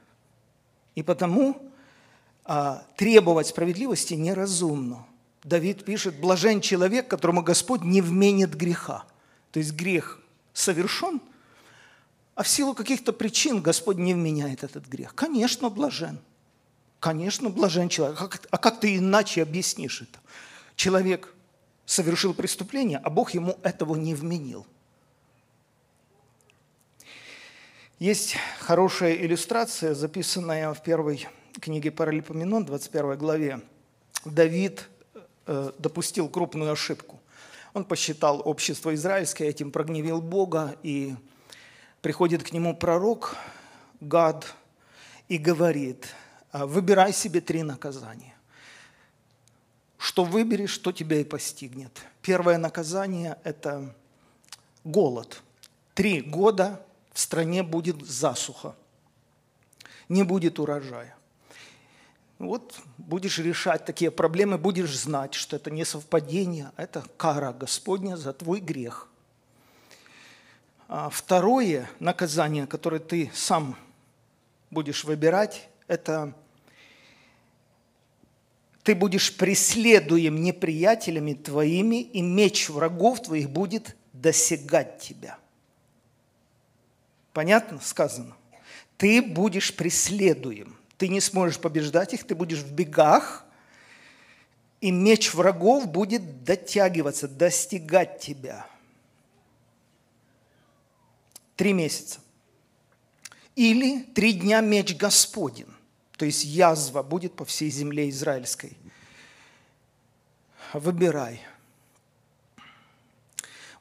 И 0.95 1.03
потому 1.03 1.61
а, 2.45 2.85
требовать 2.97 3.49
справедливости 3.49 4.15
неразумно. 4.15 5.07
Давид 5.43 5.85
пишет, 5.85 6.19
блажен 6.19 6.61
человек, 6.61 7.09
которому 7.09 7.43
Господь 7.43 7.83
не 7.83 8.01
вменит 8.01 8.55
греха. 8.55 9.05
То 9.51 9.59
есть 9.59 9.73
грех 9.73 10.21
совершен, 10.53 11.21
а 12.35 12.43
в 12.43 12.49
силу 12.49 12.75
каких-то 12.75 13.13
причин 13.13 13.61
Господь 13.61 13.99
не 13.99 14.15
вменяет 14.15 14.65
этот 14.65 14.87
грех. 14.87 15.15
Конечно, 15.15 15.71
блажен. 15.71 16.19
Конечно, 16.99 17.51
блажен 17.51 17.89
человек. 17.89 18.21
А 18.21 18.29
как, 18.29 18.47
а 18.51 18.59
как 18.59 18.81
ты 18.81 18.97
иначе 18.97 19.43
объяснишь 19.43 20.03
это? 20.03 20.19
Человек 20.75 21.33
совершил 21.87 22.35
преступление, 22.35 22.99
а 22.99 23.11
Бог 23.11 23.33
ему 23.35 23.59
этого 23.63 23.95
не 23.95 24.15
вменил. 24.15 24.67
Есть 28.01 28.35
хорошая 28.59 29.15
иллюстрация, 29.15 29.95
записанная 29.95 30.75
в 30.75 30.83
первой 30.83 31.29
книге 31.61 31.93
Паралипоменон, 31.93 32.65
21 32.65 33.17
главе. 33.17 33.61
Давид 34.25 34.89
э, 35.47 35.71
допустил 35.79 36.29
крупную 36.29 36.73
ошибку. 36.73 37.21
Он 37.73 37.85
посчитал 37.85 38.43
общество 38.45 38.93
израильское, 38.97 39.47
этим 39.47 39.71
прогневил 39.71 40.21
Бога, 40.21 40.77
и 40.83 41.15
приходит 42.03 42.43
к 42.43 42.53
нему 42.53 42.75
пророк 42.75 43.37
Гад 44.01 44.45
и 45.29 45.39
говорит, 45.39 46.09
«А, 46.51 46.67
выбирай 46.67 47.13
себе 47.13 47.41
три 47.41 47.63
наказания. 47.63 48.35
Что 49.99 50.25
выберешь, 50.25 50.71
что 50.71 50.91
тебя 50.91 51.21
и 51.21 51.25
постигнет. 51.25 52.03
Первое 52.23 52.59
наказание– 52.59 53.39
это 53.45 53.95
голод. 54.83 55.43
Три 55.95 56.21
года 56.21 56.85
в 57.15 57.21
стране 57.21 57.63
будет 57.63 58.05
засуха, 58.05 58.75
не 60.09 60.25
будет 60.25 60.59
урожая. 60.59 61.17
Вот 62.39 62.75
будешь 62.99 63.39
решать 63.39 63.87
такие 63.87 64.11
проблемы, 64.11 64.59
будешь 64.59 64.95
знать, 64.99 65.33
что 65.33 65.57
это 65.57 65.71
не 65.71 65.85
совпадение, 65.85 66.73
а 66.77 66.83
это 66.83 67.05
кара 67.17 67.53
Господня 67.53 68.17
за 68.17 68.33
твой 68.33 68.61
грех. 68.61 69.09
А 70.89 71.09
второе 71.09 71.89
наказание, 72.01 72.67
которое 72.67 72.99
ты 72.99 73.31
сам 73.33 73.77
будешь 74.71 75.05
выбирать, 75.05 75.69
это 75.87 76.35
ты 78.83 78.97
будешь 78.97 79.35
преследуем 79.37 80.43
неприятелями 80.43 81.35
твоими, 81.35 82.03
и 82.03 82.21
меч 82.21 82.69
врагов 82.69 83.23
твоих 83.23 83.49
будет 83.49 83.97
досягать 84.13 84.99
тебя. 84.99 85.39
Понятно 87.35 87.81
сказано? 87.81 88.35
Ты 88.97 89.21
будешь 89.21 89.75
преследуем. 89.75 90.79
Ты 90.97 91.09
не 91.09 91.21
сможешь 91.21 91.59
побеждать 91.59 92.15
их, 92.15 92.25
ты 92.25 92.35
будешь 92.37 92.61
в 92.61 92.73
бегах, 92.73 93.45
и 94.81 94.93
меч 94.93 95.35
врагов 95.35 95.89
будет 95.89 96.45
дотягиваться, 96.45 97.27
достигать 97.27 98.21
тебя. 98.21 98.67
Три 101.57 101.73
месяца. 101.73 102.21
Или 103.57 104.03
три 104.03 104.33
дня 104.35 104.61
меч 104.61 104.97
Господен, 104.97 105.75
то 106.17 106.25
есть 106.25 106.45
язва 106.45 107.03
будет 107.03 107.35
по 107.35 107.45
всей 107.45 107.71
земле 107.71 108.09
израильской. 108.11 108.77
Выбирай. 110.73 111.41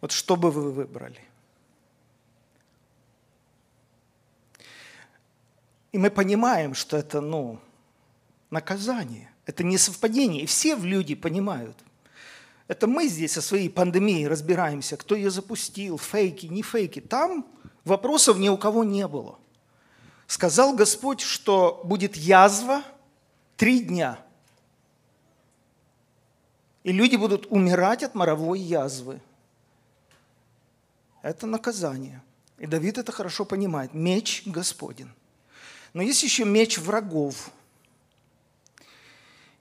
Вот 0.01 0.11
что 0.11 0.35
бы 0.35 0.51
вы 0.51 0.71
выбрали? 0.71 1.21
И 5.93 5.99
мы 5.99 6.09
понимаем, 6.09 6.73
что 6.73 6.97
это, 6.97 7.21
ну, 7.21 7.59
наказание. 8.49 9.31
Это 9.45 9.63
не 9.63 9.77
совпадение. 9.77 10.41
И 10.41 10.47
все 10.47 10.75
люди 10.75 11.13
понимают. 11.13 11.77
Это 12.67 12.87
мы 12.87 13.07
здесь 13.07 13.33
со 13.33 13.41
своей 13.41 13.69
пандемией 13.69 14.27
разбираемся, 14.27 14.97
кто 14.97 15.15
ее 15.15 15.29
запустил, 15.29 15.99
фейки, 15.99 16.47
не 16.47 16.63
фейки. 16.63 16.99
Там 16.99 17.45
вопросов 17.85 18.39
ни 18.39 18.49
у 18.49 18.57
кого 18.57 18.83
не 18.83 19.07
было. 19.07 19.37
Сказал 20.25 20.75
Господь, 20.75 21.21
что 21.21 21.81
будет 21.83 22.15
язва 22.15 22.81
три 23.55 23.81
дня. 23.81 24.19
И 26.83 26.91
люди 26.91 27.17
будут 27.17 27.45
умирать 27.51 28.01
от 28.01 28.15
моровой 28.15 28.59
язвы. 28.59 29.21
Это 31.21 31.45
наказание. 31.45 32.23
И 32.57 32.65
Давид 32.65 32.97
это 32.97 33.11
хорошо 33.11 33.45
понимает. 33.45 33.93
Меч 33.93 34.41
Господен– 34.47 35.13
но 35.93 36.01
есть 36.01 36.23
еще 36.23 36.43
меч 36.43 36.77
врагов. 36.77 37.51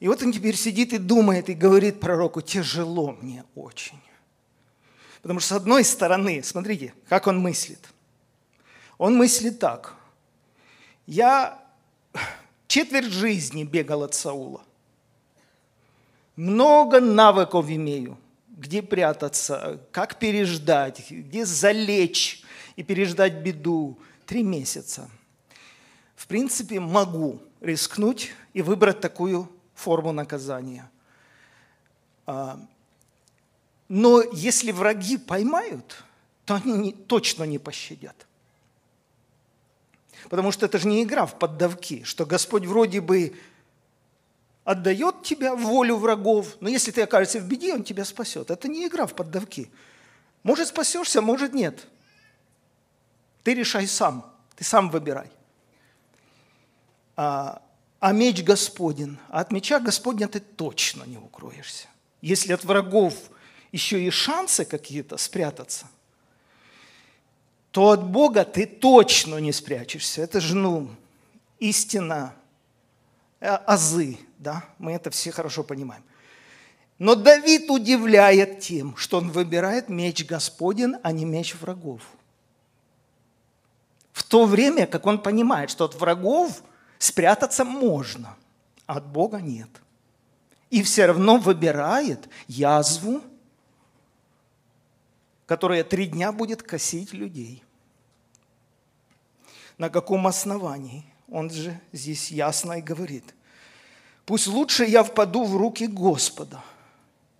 И 0.00 0.08
вот 0.08 0.22
он 0.22 0.32
теперь 0.32 0.56
сидит 0.56 0.92
и 0.92 0.98
думает, 0.98 1.48
и 1.48 1.54
говорит 1.54 2.00
пророку, 2.00 2.40
тяжело 2.40 3.12
мне 3.12 3.44
очень. 3.54 4.00
Потому 5.20 5.38
что 5.38 5.54
с 5.54 5.56
одной 5.58 5.84
стороны, 5.84 6.42
смотрите, 6.42 6.94
как 7.08 7.26
он 7.26 7.38
мыслит. 7.38 7.78
Он 8.98 9.16
мыслит 9.16 9.60
так. 9.60 9.94
Я 11.06 11.62
четверть 12.66 13.12
жизни 13.12 13.62
бегал 13.62 14.02
от 14.02 14.14
Саула. 14.14 14.64
Много 16.34 17.00
навыков 17.00 17.66
имею, 17.68 18.18
где 18.48 18.82
прятаться, 18.82 19.80
как 19.92 20.18
переждать, 20.18 21.08
где 21.10 21.44
залечь 21.44 22.42
и 22.74 22.82
переждать 22.82 23.34
беду. 23.34 23.98
Три 24.26 24.42
месяца– 24.42 25.08
в 26.22 26.28
принципе, 26.28 26.78
могу 26.78 27.40
рискнуть 27.60 28.30
и 28.54 28.62
выбрать 28.62 29.00
такую 29.00 29.50
форму 29.74 30.12
наказания. 30.12 30.88
А, 32.26 32.60
но 33.88 34.22
если 34.32 34.70
враги 34.70 35.18
поймают, 35.18 36.04
то 36.44 36.54
они 36.54 36.74
не, 36.74 36.92
точно 36.92 37.42
не 37.42 37.58
пощадят. 37.58 38.14
Потому 40.30 40.52
что 40.52 40.66
это 40.66 40.78
же 40.78 40.86
не 40.86 41.02
игра 41.02 41.26
в 41.26 41.36
поддавки, 41.40 42.04
что 42.04 42.24
Господь 42.24 42.66
вроде 42.66 43.00
бы 43.00 43.36
отдает 44.62 45.24
тебя 45.24 45.56
волю 45.56 45.96
врагов, 45.96 46.56
но 46.60 46.68
если 46.68 46.92
ты 46.92 47.02
окажешься 47.02 47.40
в 47.40 47.48
беде, 47.48 47.74
Он 47.74 47.82
тебя 47.82 48.04
спасет. 48.04 48.52
Это 48.52 48.68
не 48.68 48.86
игра 48.86 49.06
в 49.06 49.14
поддавки. 49.16 49.72
Может 50.44 50.68
спасешься, 50.68 51.20
может 51.20 51.52
нет. 51.52 51.88
Ты 53.42 53.54
решай 53.54 53.88
сам, 53.88 54.32
ты 54.54 54.62
сам 54.62 54.88
выбирай 54.88 55.32
а, 57.22 57.62
а 58.00 58.12
меч 58.12 58.42
Господен. 58.42 59.18
А 59.28 59.40
от 59.40 59.52
меча 59.52 59.78
Господня 59.78 60.26
ты 60.26 60.40
точно 60.40 61.04
не 61.04 61.18
укроешься. 61.18 61.86
Если 62.20 62.52
от 62.52 62.64
врагов 62.64 63.14
еще 63.70 64.02
и 64.02 64.10
шансы 64.10 64.64
какие-то 64.64 65.16
спрятаться, 65.16 65.86
то 67.70 67.90
от 67.90 68.04
Бога 68.04 68.44
ты 68.44 68.66
точно 68.66 69.36
не 69.38 69.52
спрячешься. 69.52 70.20
Это 70.20 70.40
же, 70.40 70.56
ну, 70.56 70.90
истина, 71.60 72.34
э, 73.38 73.48
азы, 73.48 74.18
да, 74.38 74.64
мы 74.78 74.92
это 74.92 75.10
все 75.10 75.30
хорошо 75.30 75.62
понимаем. 75.62 76.02
Но 76.98 77.14
Давид 77.14 77.70
удивляет 77.70 78.58
тем, 78.58 78.96
что 78.96 79.18
он 79.18 79.30
выбирает 79.30 79.88
меч 79.88 80.26
Господен, 80.26 80.96
а 81.04 81.12
не 81.12 81.24
меч 81.24 81.54
врагов. 81.54 82.02
В 84.12 84.24
то 84.24 84.44
время, 84.44 84.88
как 84.88 85.06
он 85.06 85.22
понимает, 85.22 85.70
что 85.70 85.84
от 85.84 85.94
врагов 85.94 86.62
Спрятаться 87.02 87.64
можно, 87.64 88.36
а 88.86 88.98
от 88.98 89.06
Бога 89.08 89.40
нет. 89.40 89.68
И 90.70 90.84
все 90.84 91.06
равно 91.06 91.36
выбирает 91.36 92.28
язву, 92.46 93.20
которая 95.46 95.82
три 95.82 96.06
дня 96.06 96.30
будет 96.30 96.62
косить 96.62 97.12
людей. 97.12 97.64
На 99.78 99.90
каком 99.90 100.28
основании? 100.28 101.04
Он 101.28 101.50
же 101.50 101.80
здесь 101.90 102.30
ясно 102.30 102.74
и 102.74 102.80
говорит. 102.80 103.34
Пусть 104.24 104.46
лучше 104.46 104.84
я 104.84 105.02
впаду 105.02 105.42
в 105.42 105.56
руки 105.56 105.88
Господа, 105.88 106.62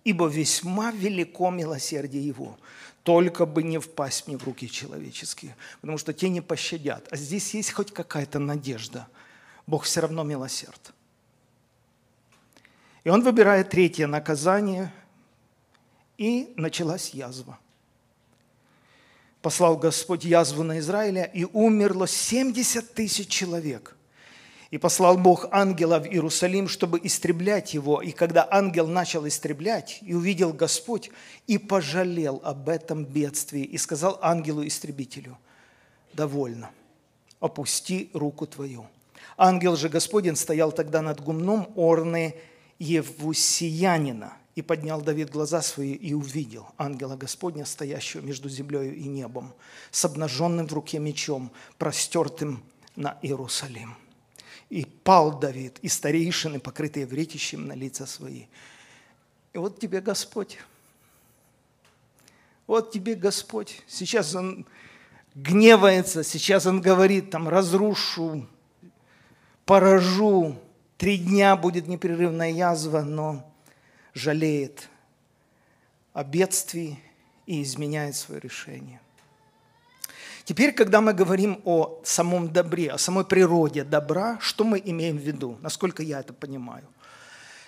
ибо 0.03 0.27
весьма 0.27 0.91
велико 0.91 1.49
милосердие 1.51 2.27
Его. 2.27 2.57
Только 3.03 3.45
бы 3.45 3.63
не 3.63 3.77
впасть 3.77 4.27
мне 4.27 4.37
в 4.37 4.43
руки 4.43 4.69
человеческие, 4.69 5.55
потому 5.79 5.97
что 5.97 6.11
те 6.11 6.27
не 6.27 6.41
пощадят. 6.41 7.07
А 7.11 7.15
здесь 7.15 7.53
есть 7.53 7.71
хоть 7.71 7.93
какая-то 7.93 8.39
надежда– 8.39 9.07
Бог 9.65 9.83
все 9.83 10.01
равно 10.01 10.23
милосерд. 10.23 10.93
И 13.03 13.09
он 13.09 13.21
выбирает 13.21 13.69
третье 13.69 14.07
наказание, 14.07 14.93
и 16.17 16.53
началась 16.55 17.09
язва. 17.09 17.59
Послал 19.41 19.77
Господь 19.77 20.23
язву 20.23 20.63
на 20.63 20.79
Израиля, 20.79 21.25
и 21.25 21.43
умерло 21.43 22.07
70 22.07 22.93
тысяч 22.93 23.27
человек. 23.27 23.97
И 24.71 24.77
послал 24.77 25.17
Бог 25.17 25.47
ангела 25.51 25.99
в 25.99 26.07
Иерусалим, 26.07 26.67
чтобы 26.67 26.99
истреблять 27.03 27.73
его. 27.73 28.01
И 28.01 28.11
когда 28.11 28.47
ангел 28.49 28.87
начал 28.87 29.27
истреблять, 29.27 29.99
и 30.01 30.13
увидел 30.13 30.53
Господь, 30.53 31.11
и 31.45 31.57
пожалел 31.57 32.41
об 32.43 32.69
этом 32.69 33.03
бедствии, 33.03 33.63
и 33.63 33.77
сказал 33.77 34.17
ангелу-истребителю, 34.21 35.37
«Довольно, 36.13 36.71
опусти 37.39 38.09
руку 38.13 38.47
твою». 38.47 38.87
Ангел 39.37 39.75
же 39.75 39.89
Господень 39.89 40.35
стоял 40.35 40.71
тогда 40.71 41.01
над 41.01 41.21
гумном 41.21 41.71
Орны 41.75 42.35
Евусиянина. 42.79 44.33
И 44.55 44.61
поднял 44.61 45.01
Давид 45.01 45.31
глаза 45.31 45.63
свои 45.63 45.93
и 45.93 46.13
увидел 46.13 46.67
ангела 46.77 47.15
Господня, 47.15 47.65
стоящего 47.65 48.21
между 48.21 48.49
землей 48.49 48.93
и 48.93 49.07
небом, 49.07 49.51
с 49.89 50.05
обнаженным 50.05 50.67
в 50.67 50.73
руке 50.73 50.99
мечом, 50.99 51.51
простертым 51.79 52.63
на 52.95 53.17
Иерусалим. 53.23 53.95
И 54.69 54.85
пал 54.85 55.39
Давид, 55.39 55.79
и 55.81 55.87
старейшины, 55.87 56.59
покрытые 56.59 57.07
вретищем 57.07 57.65
на 57.65 57.73
лица 57.73 58.05
свои. 58.05 58.45
И 59.53 59.57
вот 59.57 59.79
тебе 59.79 60.01
Господь. 60.01 60.59
Вот 62.67 62.91
тебе 62.91 63.15
Господь. 63.15 63.81
Сейчас 63.87 64.35
он 64.35 64.67
гневается, 65.33 66.23
сейчас 66.23 66.67
он 66.67 66.79
говорит, 66.79 67.31
там, 67.31 67.49
разрушу, 67.49 68.47
поражу, 69.65 70.55
три 70.97 71.17
дня 71.17 71.55
будет 71.55 71.87
непрерывная 71.87 72.51
язва, 72.51 73.01
но 73.01 73.51
жалеет 74.13 74.89
о 76.13 76.23
бедствии 76.23 76.99
и 77.45 77.61
изменяет 77.63 78.15
свое 78.15 78.39
решение. 78.39 78.99
Теперь, 80.45 80.73
когда 80.73 80.99
мы 80.99 81.13
говорим 81.13 81.61
о 81.63 82.01
самом 82.03 82.51
добре, 82.51 82.91
о 82.91 82.97
самой 82.97 83.23
природе 83.23 83.83
добра, 83.83 84.37
что 84.41 84.65
мы 84.65 84.81
имеем 84.83 85.17
в 85.17 85.21
виду, 85.21 85.57
насколько 85.61 86.03
я 86.03 86.19
это 86.19 86.33
понимаю? 86.33 86.85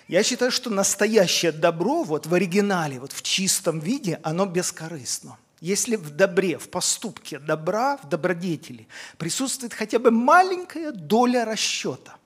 Я 0.08 0.22
считаю, 0.22 0.52
что 0.52 0.70
настоящее 0.70 1.52
добро 1.52 2.04
вот 2.04 2.26
в 2.26 2.34
оригинале, 2.34 3.00
вот 3.00 3.12
в 3.12 3.22
чистом 3.22 3.80
виде, 3.80 4.20
оно 4.22 4.46
бескорыстно. 4.46 5.38
Если 5.60 5.96
в 5.96 6.10
добре, 6.10 6.58
в 6.58 6.68
поступке 6.68 7.38
добра, 7.38 7.96
в 7.96 8.08
добродетели 8.08 8.86
присутствует 9.16 9.72
хотя 9.72 9.98
бы 9.98 10.10
маленькая 10.10 10.92
доля 10.92 11.44
расчета, 11.44 12.16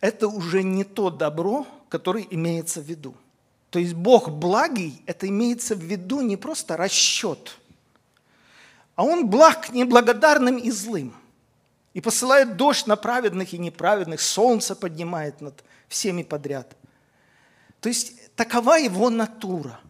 это 0.00 0.28
уже 0.28 0.62
не 0.62 0.82
то 0.82 1.10
добро, 1.10 1.66
которое 1.88 2.26
имеется 2.30 2.80
в 2.80 2.84
виду. 2.84 3.14
То 3.70 3.78
есть 3.78 3.94
Бог 3.94 4.30
благий, 4.30 5.02
это 5.06 5.28
имеется 5.28 5.76
в 5.76 5.80
виду 5.80 6.20
не 6.20 6.36
просто 6.36 6.76
расчет, 6.76 7.56
а 8.96 9.04
Он 9.04 9.28
благ 9.28 9.66
к 9.66 9.70
неблагодарным 9.70 10.56
и 10.58 10.70
злым. 10.70 11.14
И 11.92 12.00
посылает 12.00 12.56
дождь 12.56 12.86
на 12.86 12.96
праведных 12.96 13.52
и 13.52 13.58
неправедных, 13.58 14.20
солнце 14.20 14.76
поднимает 14.76 15.40
над 15.40 15.64
всеми 15.88 16.22
подряд. 16.22 16.76
То 17.80 17.88
есть 17.88 18.34
такова 18.36 18.76
его 18.76 19.10
натура. 19.10 19.80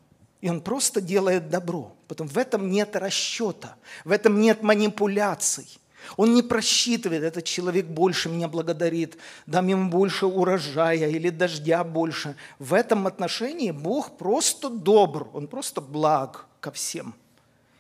И 0.40 0.48
он 0.48 0.61
просто 0.61 1.00
делает 1.00 1.50
добро. 1.50 1.92
Потом 2.09 2.26
в 2.26 2.38
этом 2.38 2.70
нет 2.70 2.96
расчета, 2.96 3.76
в 4.05 4.11
этом 4.11 4.40
нет 4.40 4.62
манипуляций. 4.62 5.68
Он 6.16 6.35
не 6.35 6.42
просчитывает, 6.42 7.22
этот 7.22 7.44
человек 7.44 7.87
больше 7.87 8.31
меня 8.31 8.48
благодарит, 8.48 9.18
дам 9.46 9.66
ему 9.68 9.90
больше 9.90 10.26
урожая 10.26 11.09
или 11.09 11.29
дождя 11.29 11.85
больше. 11.85 12.37
В 12.59 12.74
этом 12.74 13.07
отношении 13.07 13.70
Бог 13.70 14.16
просто 14.16 14.70
добр, 14.70 15.29
Он 15.35 15.46
просто 15.46 15.81
благ 15.81 16.46
ко 16.61 16.72
всем. 16.72 17.14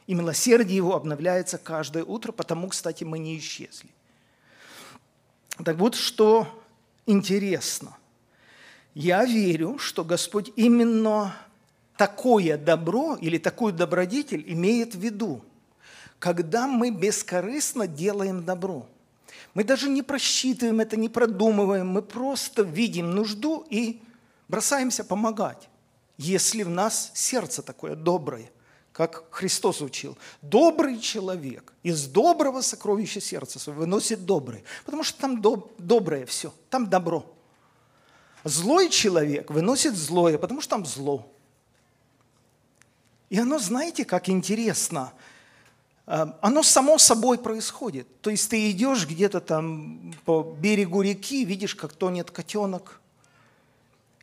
И 0.06 0.14
милосердие 0.14 0.76
Его 0.76 0.94
обновляется 0.94 1.56
каждое 1.56 2.04
утро, 2.04 2.30
потому, 2.32 2.68
кстати, 2.68 3.04
мы 3.04 3.18
не 3.18 3.38
исчезли. 3.38 3.90
Так 5.64 5.76
вот, 5.76 5.94
что 5.94 6.46
интересно. 7.06 7.96
Я 8.94 9.24
верю, 9.24 9.78
что 9.78 10.04
Господь 10.04 10.52
именно 10.56 11.34
такое 12.00 12.56
добро 12.56 13.18
или 13.20 13.36
такую 13.36 13.74
добродетель 13.74 14.42
имеет 14.46 14.94
в 14.94 14.98
виду, 14.98 15.44
когда 16.18 16.66
мы 16.66 16.88
бескорыстно 16.90 17.86
делаем 17.86 18.42
добро. 18.42 18.86
Мы 19.52 19.64
даже 19.64 19.90
не 19.90 20.00
просчитываем 20.00 20.80
это, 20.80 20.96
не 20.96 21.10
продумываем, 21.10 21.88
мы 21.88 22.00
просто 22.00 22.62
видим 22.62 23.10
нужду 23.10 23.66
и 23.68 24.00
бросаемся 24.48 25.04
помогать, 25.04 25.68
если 26.16 26.62
в 26.62 26.70
нас 26.70 27.10
сердце 27.12 27.60
такое 27.60 27.94
доброе, 27.96 28.50
как 28.92 29.24
Христос 29.30 29.82
учил. 29.82 30.16
Добрый 30.40 30.98
человек 31.00 31.74
из 31.82 32.06
доброго 32.06 32.62
сокровища 32.62 33.20
сердца 33.20 33.58
выносит 33.72 34.24
доброе, 34.24 34.62
потому 34.86 35.02
что 35.02 35.20
там 35.20 35.42
доб- 35.42 35.70
доброе 35.76 36.24
все, 36.24 36.50
там 36.70 36.88
добро– 36.88 37.26
Злой 38.44 38.88
человек 38.88 39.50
выносит 39.50 39.94
злое, 39.94 40.38
потому 40.38 40.62
что 40.62 40.70
там 40.70 40.86
зло. 40.86 41.30
И 43.30 43.38
оно, 43.38 43.58
знаете, 43.58 44.04
как 44.04 44.28
интересно, 44.28 45.12
э, 46.06 46.26
оно 46.42 46.62
само 46.62 46.98
собой 46.98 47.38
происходит. 47.38 48.20
То 48.20 48.28
есть 48.28 48.50
ты 48.50 48.70
идешь 48.70 49.06
где-то 49.06 49.40
там 49.40 50.12
по 50.26 50.42
берегу 50.42 51.00
реки, 51.00 51.44
видишь, 51.44 51.74
как 51.74 51.94
тонет 51.94 52.30
котенок, 52.30 53.00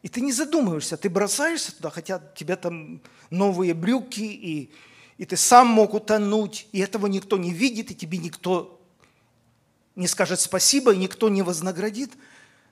и 0.03 0.09
ты 0.09 0.21
не 0.21 0.31
задумываешься, 0.31 0.95
ты 0.95 1.09
бросаешься 1.09 1.75
туда, 1.75 1.89
хотя 1.89 2.21
тебя 2.35 2.55
там 2.55 3.01
новые 3.31 3.73
брюки, 3.73 4.21
и, 4.21 4.69
и 5.17 5.25
ты 5.25 5.35
сам 5.35 5.67
мог 5.67 5.95
утонуть, 5.95 6.67
и 6.71 6.79
этого 6.79 7.07
никто 7.07 7.37
не 7.37 7.51
видит, 7.51 7.89
и 7.89 7.95
тебе 7.95 8.19
никто 8.19 8.79
не 9.95 10.07
скажет 10.07 10.39
спасибо, 10.39 10.93
и 10.93 10.97
никто 10.97 11.29
не 11.29 11.41
вознаградит– 11.41 12.11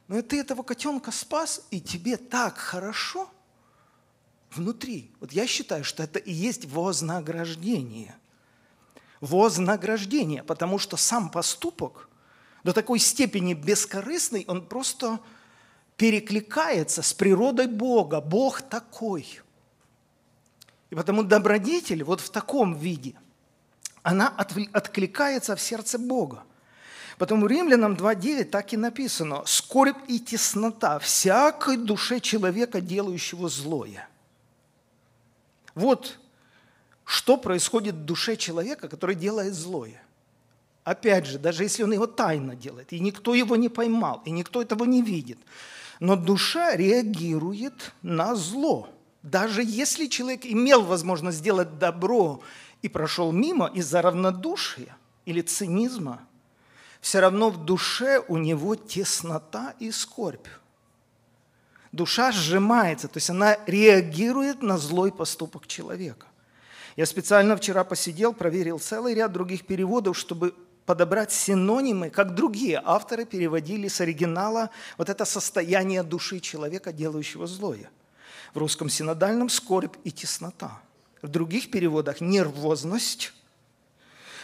но 0.08 0.21
ты 0.21 0.39
этого 0.39 0.63
котенка 0.63 1.12
спас, 1.12 1.62
и 1.71 1.82
тебе 1.82 2.17
так 2.17 2.58
хорошо 2.58 3.30
внутри. 4.55 5.11
Вот 5.19 5.31
я 5.31 5.47
считаю, 5.47 5.83
что 5.83 6.03
это 6.03 6.19
и 6.19 6.31
есть 6.31 6.65
вознаграждение. 6.65 8.15
Вознаграждение, 9.21 10.43
потому 10.43 10.77
что 10.79 10.97
сам 10.97 11.29
поступок 11.29 12.09
до 12.63 12.73
такой 12.73 12.99
степени 12.99 13.53
бескорыстный, 13.53 14.43
он 14.47 14.65
просто 14.65 15.19
перекликается 15.97 17.01
с 17.01 17.13
природой 17.13 17.67
Бога. 17.67 18.21
Бог 18.21 18.61
такой. 18.61 19.41
И 20.89 20.95
потому 20.95 21.23
добродетель 21.23 22.03
вот 22.03 22.21
в 22.21 22.29
таком 22.29 22.73
виде, 22.73 23.15
она 24.03 24.27
откликается 24.27 25.55
в 25.55 25.61
сердце 25.61 25.97
Бога. 25.97 26.43
Потом 27.17 27.41
в 27.41 27.47
Римлянам 27.47 27.93
2.9 27.93 28.43
так 28.45 28.73
и 28.73 28.77
написано. 28.77 29.43
«Скорбь 29.45 29.97
и 30.07 30.19
теснота 30.19 30.99
всякой 30.99 31.77
душе 31.77 32.19
человека, 32.19 32.81
делающего 32.81 33.47
злое». 33.47 34.07
Вот 35.75 36.19
что 37.03 37.38
происходит 37.38 37.95
в 37.95 38.05
душе 38.05 38.35
человека, 38.35 38.88
который 38.88 39.15
делает 39.15 39.53
злое. 39.53 40.01
Опять 40.83 41.27
же, 41.27 41.38
даже 41.38 41.63
если 41.63 41.83
он 41.83 41.93
его 41.93 42.07
тайно 42.07 42.55
делает, 42.55 42.93
и 42.93 42.99
никто 42.99 43.35
его 43.35 43.55
не 43.55 43.69
поймал, 43.69 44.21
и 44.25 44.31
никто 44.31 44.61
этого 44.61 44.85
не 44.85 45.01
видит, 45.01 45.38
но 45.99 46.15
душа 46.15 46.75
реагирует 46.75 47.93
на 48.01 48.35
зло. 48.35 48.89
Даже 49.21 49.63
если 49.63 50.07
человек 50.07 50.45
имел 50.45 50.83
возможность 50.83 51.38
сделать 51.38 51.77
добро 51.77 52.41
и 52.81 52.89
прошел 52.89 53.31
мимо 53.31 53.67
из-за 53.67 54.01
равнодушия 54.01 54.97
или 55.25 55.41
цинизма– 55.41 56.21
все 57.05 57.19
равно 57.19 57.51
в 57.51 57.63
душе 57.63 58.19
у 58.27 58.38
него 58.38 58.75
теснота 58.75 59.75
и 59.77 59.91
скорбь. 59.91 60.47
Душа 61.95 62.34
сжимается, 62.34 63.08
то 63.08 63.17
есть 63.19 63.29
она 63.29 63.58
реагирует 63.65 64.62
на 64.62 64.77
злой 64.77 65.13
поступок 65.13 65.65
человека. 65.65 66.27
Я 66.97 67.05
специально 67.05 67.55
вчера 67.55 67.86
посидел, 67.86 68.34
проверил 68.34 68.79
целый 68.79 69.13
ряд 69.13 69.31
других 69.31 69.65
переводов, 69.65 70.17
чтобы 70.17 70.53
подобрать 70.86 71.31
синонимы, 71.31 72.10
как 72.10 72.36
другие 72.36 72.81
авторы 72.84 73.23
переводили 73.23 73.88
с 73.88 74.01
оригинала 74.01 74.71
вот 74.97 75.10
это 75.10 75.23
состояние 75.23 76.03
души 76.03 76.41
человека, 76.41 76.91
делающего 76.91 77.47
злое. 77.47 77.89
В 78.53 78.58
русском 78.58 78.89
синодальном– 78.89 79.47
скорбь 79.49 79.95
и 80.03 80.12
теснота. 80.12 80.81
В 81.21 81.29
других 81.29 81.71
переводах– 81.71 82.19
нервозность, 82.19 83.31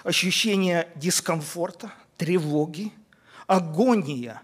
ощущение 0.06 0.88
дискомфорта, 0.96 1.92
тревоги, 2.16 2.94
агония 3.46 4.42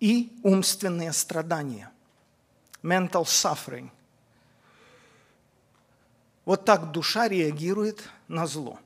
и 0.00 0.32
умственные 0.42 1.12
страдания. 1.12 1.92
Mental 2.82 3.24
suffering. 3.24 3.90
Вот 6.44 6.64
так 6.64 6.90
душа 6.92 7.28
реагирует 7.28 8.08
на 8.28 8.46
зло. 8.46 8.78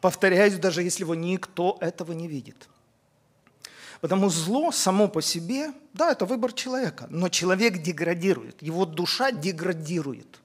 Повторяюсь, 0.00 0.54
даже 0.54 0.82
если 0.82 1.04
его 1.04 1.14
никто 1.14 1.76
этого 1.80 2.12
не 2.12 2.26
видит. 2.26 2.68
Потому 4.00 4.28
зло 4.30 4.72
само 4.72 5.06
по 5.06 5.22
себе, 5.22 5.72
да, 5.92 6.10
это 6.10 6.24
выбор 6.24 6.52
человека, 6.52 7.06
но 7.08 7.28
человек 7.28 7.78
деградирует, 7.78 8.60
его 8.60 8.84
душа 8.84 9.30
деградирует. 9.30 10.40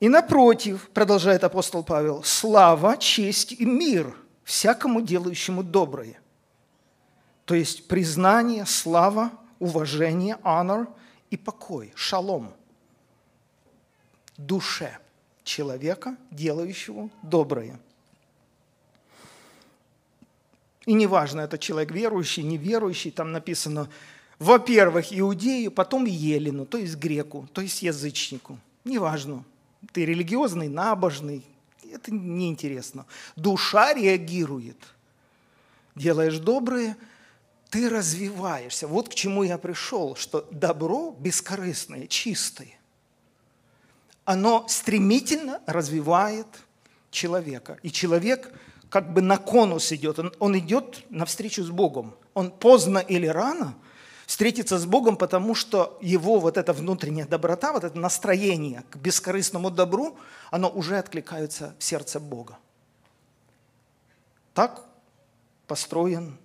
И 0.00 0.08
напротив, 0.08 0.90
продолжает 0.92 1.44
апостол 1.44 1.84
Павел, 1.84 2.24
слава, 2.24 2.96
честь 2.96 3.52
и 3.52 3.64
мир– 3.64 4.16
всякому 4.48 5.02
делающему 5.02 5.62
доброе. 5.62 6.18
То 7.44 7.54
есть 7.54 7.86
признание, 7.86 8.64
слава, 8.64 9.30
уважение, 9.58 10.38
honor 10.42 10.88
и 11.30 11.36
покой, 11.36 11.92
шалом 11.94 12.52
душе 14.38 14.96
человека, 15.44 16.16
делающего 16.30 17.10
доброе. 17.22 17.78
И 20.86 20.94
неважно, 20.94 21.42
это 21.42 21.58
человек 21.58 21.90
верующий, 21.90 22.42
неверующий, 22.42 23.10
там 23.10 23.32
написано, 23.32 23.90
во-первых, 24.38 25.06
иудею, 25.10 25.70
потом 25.70 26.06
елену, 26.06 26.64
то 26.64 26.78
есть 26.78 26.96
греку, 26.96 27.46
то 27.52 27.60
есть 27.60 27.82
язычнику. 27.82 28.58
Неважно, 28.84 29.44
ты 29.92 30.06
религиозный, 30.06 30.68
набожный, 30.68 31.44
это 31.92 32.12
неинтересно. 32.12 33.04
Душа 33.36 33.92
реагирует. 33.92 34.78
Делаешь 35.94 36.38
доброе, 36.38 36.96
ты 37.70 37.88
развиваешься. 37.88 38.86
Вот 38.86 39.08
к 39.08 39.14
чему 39.14 39.42
я 39.42 39.58
пришел, 39.58 40.16
что 40.16 40.46
добро 40.50 41.14
бескорыстное, 41.18 42.06
чистое, 42.06 42.78
оно 44.24 44.66
стремительно 44.68 45.60
развивает 45.66 46.46
человека. 47.10 47.78
И 47.82 47.90
человек 47.90 48.52
как 48.90 49.12
бы 49.12 49.20
на 49.20 49.36
конус 49.38 49.92
идет, 49.92 50.18
он, 50.18 50.32
он 50.38 50.58
идет 50.58 51.04
навстречу 51.10 51.62
с 51.62 51.70
Богом. 51.70 52.14
Он 52.34 52.50
поздно 52.50 52.98
или 52.98 53.26
рано 53.26 53.74
встретится 54.26 54.78
с 54.78 54.84
Богом, 54.84 55.16
потому 55.16 55.54
что 55.54 55.98
его 56.02 56.38
вот 56.38 56.58
эта 56.58 56.74
внутренняя 56.74 57.26
доброта, 57.26 57.72
вот 57.72 57.84
это 57.84 57.98
настроение 57.98 58.84
к 58.90 58.96
бескорыстному 58.96 59.70
добру, 59.70 60.18
оно 60.50 60.68
уже 60.68 60.98
откликается 60.98 61.74
в 61.78 61.84
сердце 61.84 62.20
Бога. 62.20 62.58
Так 64.52 64.84
построен 65.66 66.36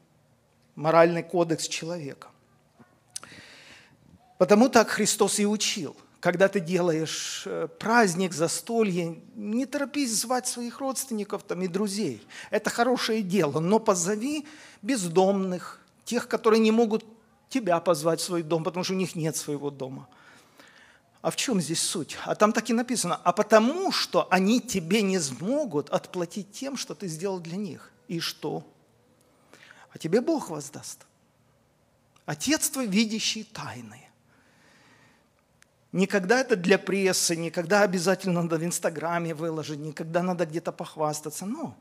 моральный 0.76 1.24
кодекс 1.24 1.68
человека. 1.68 2.30
Потому 4.38 4.70
так 4.70 4.90
Христос 4.90 5.40
и 5.40 5.46
учил– 5.46 5.96
когда 6.24 6.48
ты 6.48 6.62
делаешь 6.62 7.44
э, 7.46 7.68
праздник, 7.68 8.32
застолье, 8.32 9.20
не 9.36 9.66
торопись 9.66 10.16
звать 10.16 10.48
своих 10.48 10.80
родственников 10.80 11.44
там, 11.44 11.62
и 11.64 11.68
друзей. 11.68 12.26
Это 12.50 12.70
хорошее 12.70 13.22
дело, 13.22 13.60
но 13.60 13.78
позови 13.78 14.48
бездомных, 14.82 15.82
тех, 16.06 16.30
которые 16.30 16.62
не 16.62 16.72
могут 16.72 17.04
тебя 17.50 17.78
позвать 17.82 18.22
в 18.22 18.24
свой 18.24 18.42
дом, 18.42 18.64
потому 18.64 18.86
что 18.86 18.94
у 18.94 18.96
них 18.96 19.16
нет 19.16 19.36
своего 19.36 19.70
дома. 19.70 20.08
А 21.22 21.30
в 21.30 21.36
чем 21.36 21.60
здесь 21.60 21.82
суть? 21.82 22.16
А 22.24 22.36
там 22.36 22.54
так 22.54 22.70
и 22.70 22.74
написано, 22.74 23.20
а 23.22 23.34
потому 23.34 23.92
что 23.92 24.26
они 24.32 24.62
тебе 24.62 25.02
не 25.02 25.20
смогут 25.20 25.90
отплатить 25.90 26.54
тем, 26.54 26.78
что 26.78 26.96
ты 26.96 27.08
сделал 27.08 27.42
для 27.42 27.58
них. 27.58 27.92
И 28.08 28.22
что? 28.22 28.66
А 29.94 29.98
тебе 29.98 30.22
Бог 30.22 30.50
воздаст. 30.50 31.06
Отец 32.26 32.70
твой, 32.70 32.88
видящий 32.88 33.44
тайны. 33.44 34.10
Никогда 35.92 36.40
это 36.40 36.56
для 36.56 36.80
прессы, 36.80 37.36
никогда 37.36 37.84
обязательно 37.84 38.42
надо 38.42 38.58
в 38.58 38.64
Инстаграме 38.64 39.36
выложить, 39.36 39.80
никогда 39.80 40.24
надо 40.24 40.46
где-то 40.48 40.72
похвастаться. 40.72 41.46
Но 41.46 41.78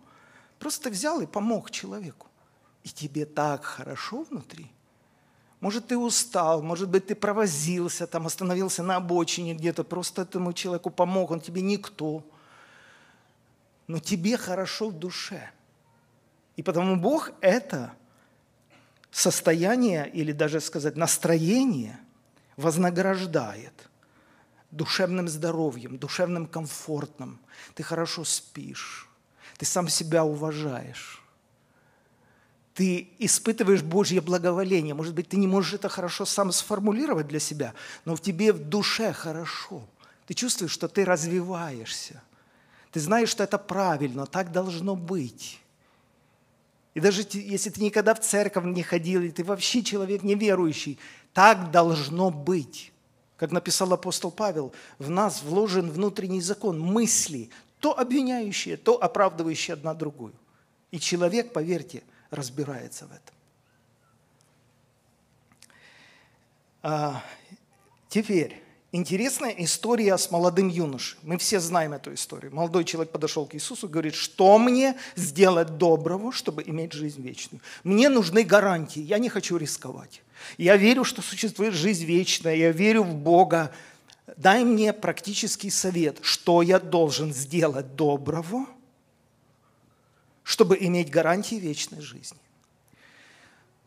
просто 0.58 0.90
взял 0.90 1.20
и 1.22 1.26
помог 1.26 1.70
человеку. 1.70 2.28
И 2.82 2.90
тебе 2.90 3.24
так 3.24 3.64
хорошо 3.64 4.24
внутри. 4.24 4.70
Может, 5.60 5.86
ты 5.86 5.96
устал, 5.96 6.60
может 6.60 6.90
быть, 6.90 7.06
ты 7.06 7.14
провозился, 7.14 8.08
там 8.08 8.26
остановился 8.26 8.82
на 8.82 8.96
обочине 8.96 9.54
где-то, 9.54 9.84
просто 9.84 10.22
этому 10.22 10.52
человеку 10.52 10.90
помог, 10.90 11.30
он 11.30 11.40
тебе 11.40 11.62
никто. 11.62 12.24
Но 13.86 14.00
тебе 14.00 14.36
хорошо 14.36 14.90
в 14.90 14.98
душе. 14.98 15.50
И 16.56 16.62
потому 16.62 16.96
Бог 16.96 17.30
это 17.40 17.94
состояние, 19.12 20.10
или 20.10 20.32
даже 20.32 20.60
сказать 20.60 20.96
настроение, 20.96 22.00
вознаграждает– 22.56 23.74
душевным 24.72 25.28
здоровьем, 25.28 25.98
душевным 25.98 26.46
комфортом. 26.46 27.38
Ты 27.74 27.84
хорошо 27.84 28.24
спишь, 28.24 29.08
ты 29.58 29.64
сам 29.64 29.88
себя 29.88 30.24
уважаешь. 30.24 31.22
Ты 32.74 33.10
испытываешь 33.18 33.82
Божье 33.82 34.22
благоволение. 34.22 34.94
Может 34.94 35.14
быть, 35.14 35.28
ты 35.28 35.36
не 35.36 35.46
можешь 35.46 35.74
это 35.74 35.90
хорошо 35.90 36.24
сам 36.24 36.50
сформулировать 36.52 37.28
для 37.28 37.38
себя, 37.38 37.74
но 38.06 38.16
в 38.16 38.22
тебе 38.22 38.50
в 38.50 38.66
душе 38.66 39.12
хорошо. 39.12 39.86
Ты 40.26 40.32
чувствуешь, 40.32 40.72
что 40.72 40.88
ты 40.88 41.04
развиваешься. 41.04 42.22
Ты 42.90 43.00
знаешь, 43.00 43.28
что 43.28 43.44
это 43.44 43.58
правильно, 43.58 44.24
так 44.24 44.52
должно 44.52 44.96
быть. 44.96 45.60
И 46.94 47.00
даже 47.00 47.26
если 47.32 47.70
ты 47.70 47.82
никогда 47.82 48.14
в 48.14 48.20
церковь 48.20 48.64
не 48.64 48.82
ходил, 48.82 49.22
и 49.22 49.30
ты 49.30 49.44
вообще 49.44 49.82
человек 49.82 50.22
неверующий, 50.22 50.98
так 51.32 51.70
должно 51.70 52.30
быть. 52.30 52.92
Как 53.36 53.50
написал 53.50 53.92
апостол 53.92 54.30
Павел, 54.30 54.72
в 54.98 55.10
нас 55.10 55.42
вложен 55.42 55.90
внутренний 55.90 56.40
закон 56.40 56.78
мысли, 56.78 57.50
то 57.80 57.98
обвиняющие, 57.98 58.76
то 58.76 59.02
оправдывающие 59.02 59.74
одна 59.74 59.94
другую. 59.94 60.34
И 60.90 61.00
человек, 61.00 61.52
поверьте, 61.52 62.02
разбирается 62.30 63.06
в 63.06 63.10
этом. 63.12 63.34
А, 66.82 67.24
теперь, 68.08 68.61
интересная 68.92 69.54
история 69.58 70.16
с 70.16 70.30
молодым 70.30 70.68
юношей. 70.68 71.18
Мы 71.22 71.38
все 71.38 71.58
знаем 71.58 71.94
эту 71.94 72.12
историю. 72.14 72.54
Молодой 72.54 72.84
человек 72.84 73.10
подошел 73.10 73.46
к 73.46 73.54
Иисусу 73.54 73.86
и 73.86 73.90
говорит, 73.90 74.14
что 74.14 74.58
мне 74.58 74.96
сделать 75.16 75.78
доброго, 75.78 76.30
чтобы 76.30 76.62
иметь 76.62 76.92
жизнь 76.92 77.22
вечную? 77.22 77.62
Мне 77.82 78.08
нужны 78.10 78.44
гарантии, 78.44 79.00
я 79.00 79.18
не 79.18 79.30
хочу 79.30 79.56
рисковать. 79.56 80.22
Я 80.58 80.76
верю, 80.76 81.04
что 81.04 81.22
существует 81.22 81.72
жизнь 81.72 82.04
вечная, 82.04 82.54
я 82.54 82.70
верю 82.70 83.02
в 83.02 83.14
Бога. 83.14 83.72
Дай 84.36 84.62
мне 84.64 84.92
практический 84.92 85.70
совет, 85.70 86.18
что 86.22 86.62
я 86.62 86.78
должен 86.78 87.32
сделать 87.32 87.96
доброго, 87.96 88.66
чтобы 90.42 90.76
иметь 90.78 91.10
гарантии 91.10 91.54
вечной 91.54 92.02
жизни. 92.02 92.38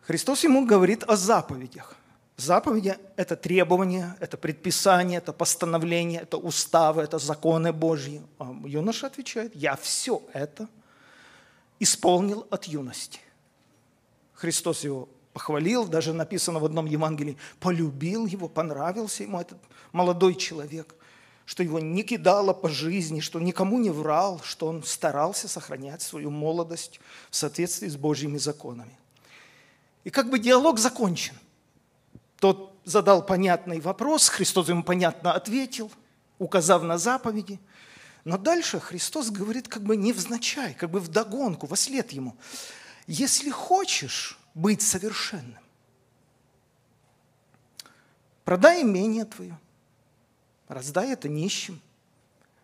Христос 0.02 0.44
ему 0.44 0.66
говорит 0.66 1.04
о 1.04 1.16
заповедях. 1.16 1.96
Заповеди– 2.38 2.98
это 3.16 3.38
требования, 3.38 4.18
это 4.20 4.36
предписания, 4.36 5.18
это 5.18 5.32
постановления, 5.32 6.20
это 6.20 6.38
уставы, 6.38 7.02
это 7.02 7.18
законы 7.18 7.72
Божьи. 7.72 8.22
А 8.40 8.54
юноша 8.66 9.08
отвечает, 9.08 9.56
я 9.56 9.78
все 9.78 10.22
это 10.34 10.68
исполнил 11.80 12.46
от 12.50 12.66
юности. 12.66 13.22
Христос 14.34 14.84
его 14.84 15.08
похвалил, 15.32 15.86
даже 15.86 16.12
написано 16.12 16.60
в 16.60 16.66
одном 16.66 16.88
Евангелии, 16.88 17.38
полюбил 17.62 18.26
его, 18.26 18.50
понравился 18.50 19.24
ему 19.24 19.40
этот 19.40 19.58
молодой 19.94 20.36
человек, 20.36 20.94
что 21.46 21.64
его 21.64 21.80
не 21.80 22.04
кидало 22.04 22.52
по 22.52 22.68
жизни, 22.68 23.22
что 23.22 23.40
никому 23.40 23.80
не 23.80 23.92
врал, 23.92 24.42
что 24.44 24.68
он 24.68 24.84
старался 24.84 25.48
сохранять 25.48 26.02
свою 26.02 26.32
молодость 26.32 27.00
в 27.30 27.36
соответствии 27.38 27.88
с 27.88 27.96
Божьими 27.96 28.38
законами. 28.38 28.98
И 30.04 30.10
как 30.10 30.30
бы 30.30 30.38
диалог 30.38 30.80
закончен. 30.80 31.36
Тот 32.40 32.78
задал 32.84 33.26
понятный 33.26 33.80
вопрос, 33.80 34.30
Христос 34.30 34.70
ему 34.70 34.84
понятно 34.84 35.34
ответил, 35.34 35.92
указав 36.38 36.84
на 36.84 36.98
заповеди. 36.98 37.60
Но 38.24 38.38
дальше 38.38 38.80
Христос 38.80 39.30
говорит 39.30 39.68
как 39.68 39.84
бы 39.84 39.96
невзначай, 39.96 40.74
как 40.74 40.90
бы 40.90 41.00
вдогонку, 41.00 41.68
во 41.68 41.76
след 41.76 42.12
ему. 42.12 42.36
Если 43.08 43.50
хочешь, 43.50 44.38
быть 44.56 44.82
совершенным. 44.82 45.60
Продай 48.46 48.84
имение 48.84 49.26
твое, 49.26 49.60
раздай 50.68 51.12
это 51.12 51.28
нищим, 51.28 51.82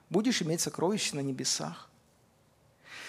будешь 0.10 0.42
иметь 0.42 0.62
сокровища 0.62 1.16
на 1.16 1.20
небесах. 1.20 1.90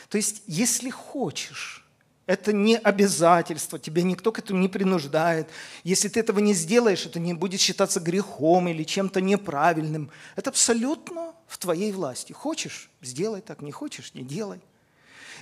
То 0.08 0.16
есть, 0.16 0.42
если 0.46 0.90
хочешь, 0.90 1.86
это 2.26 2.52
не 2.52 2.76
обязательство, 2.76 3.78
тебя 3.78 4.02
никто 4.02 4.30
к 4.30 4.38
этому 4.38 4.60
не 4.60 4.68
принуждает. 4.68 5.48
Если 5.82 6.08
ты 6.08 6.20
этого 6.20 6.38
не 6.38 6.54
сделаешь, 6.54 7.04
это 7.04 7.18
не 7.18 7.34
будет 7.34 7.60
считаться 7.60 7.98
грехом 7.98 8.68
или 8.68 8.84
чем-то 8.84 9.20
неправильным. 9.20 10.10
Это 10.36 10.50
абсолютно 10.50 11.34
в 11.48 11.58
твоей 11.58 11.90
власти. 11.92 12.32
Хочешь– 12.32 12.90
сделай 13.02 13.40
так, 13.40 13.60
не 13.60 13.72
хочешь– 13.72 14.12
не 14.14 14.22
делай. 14.22 14.60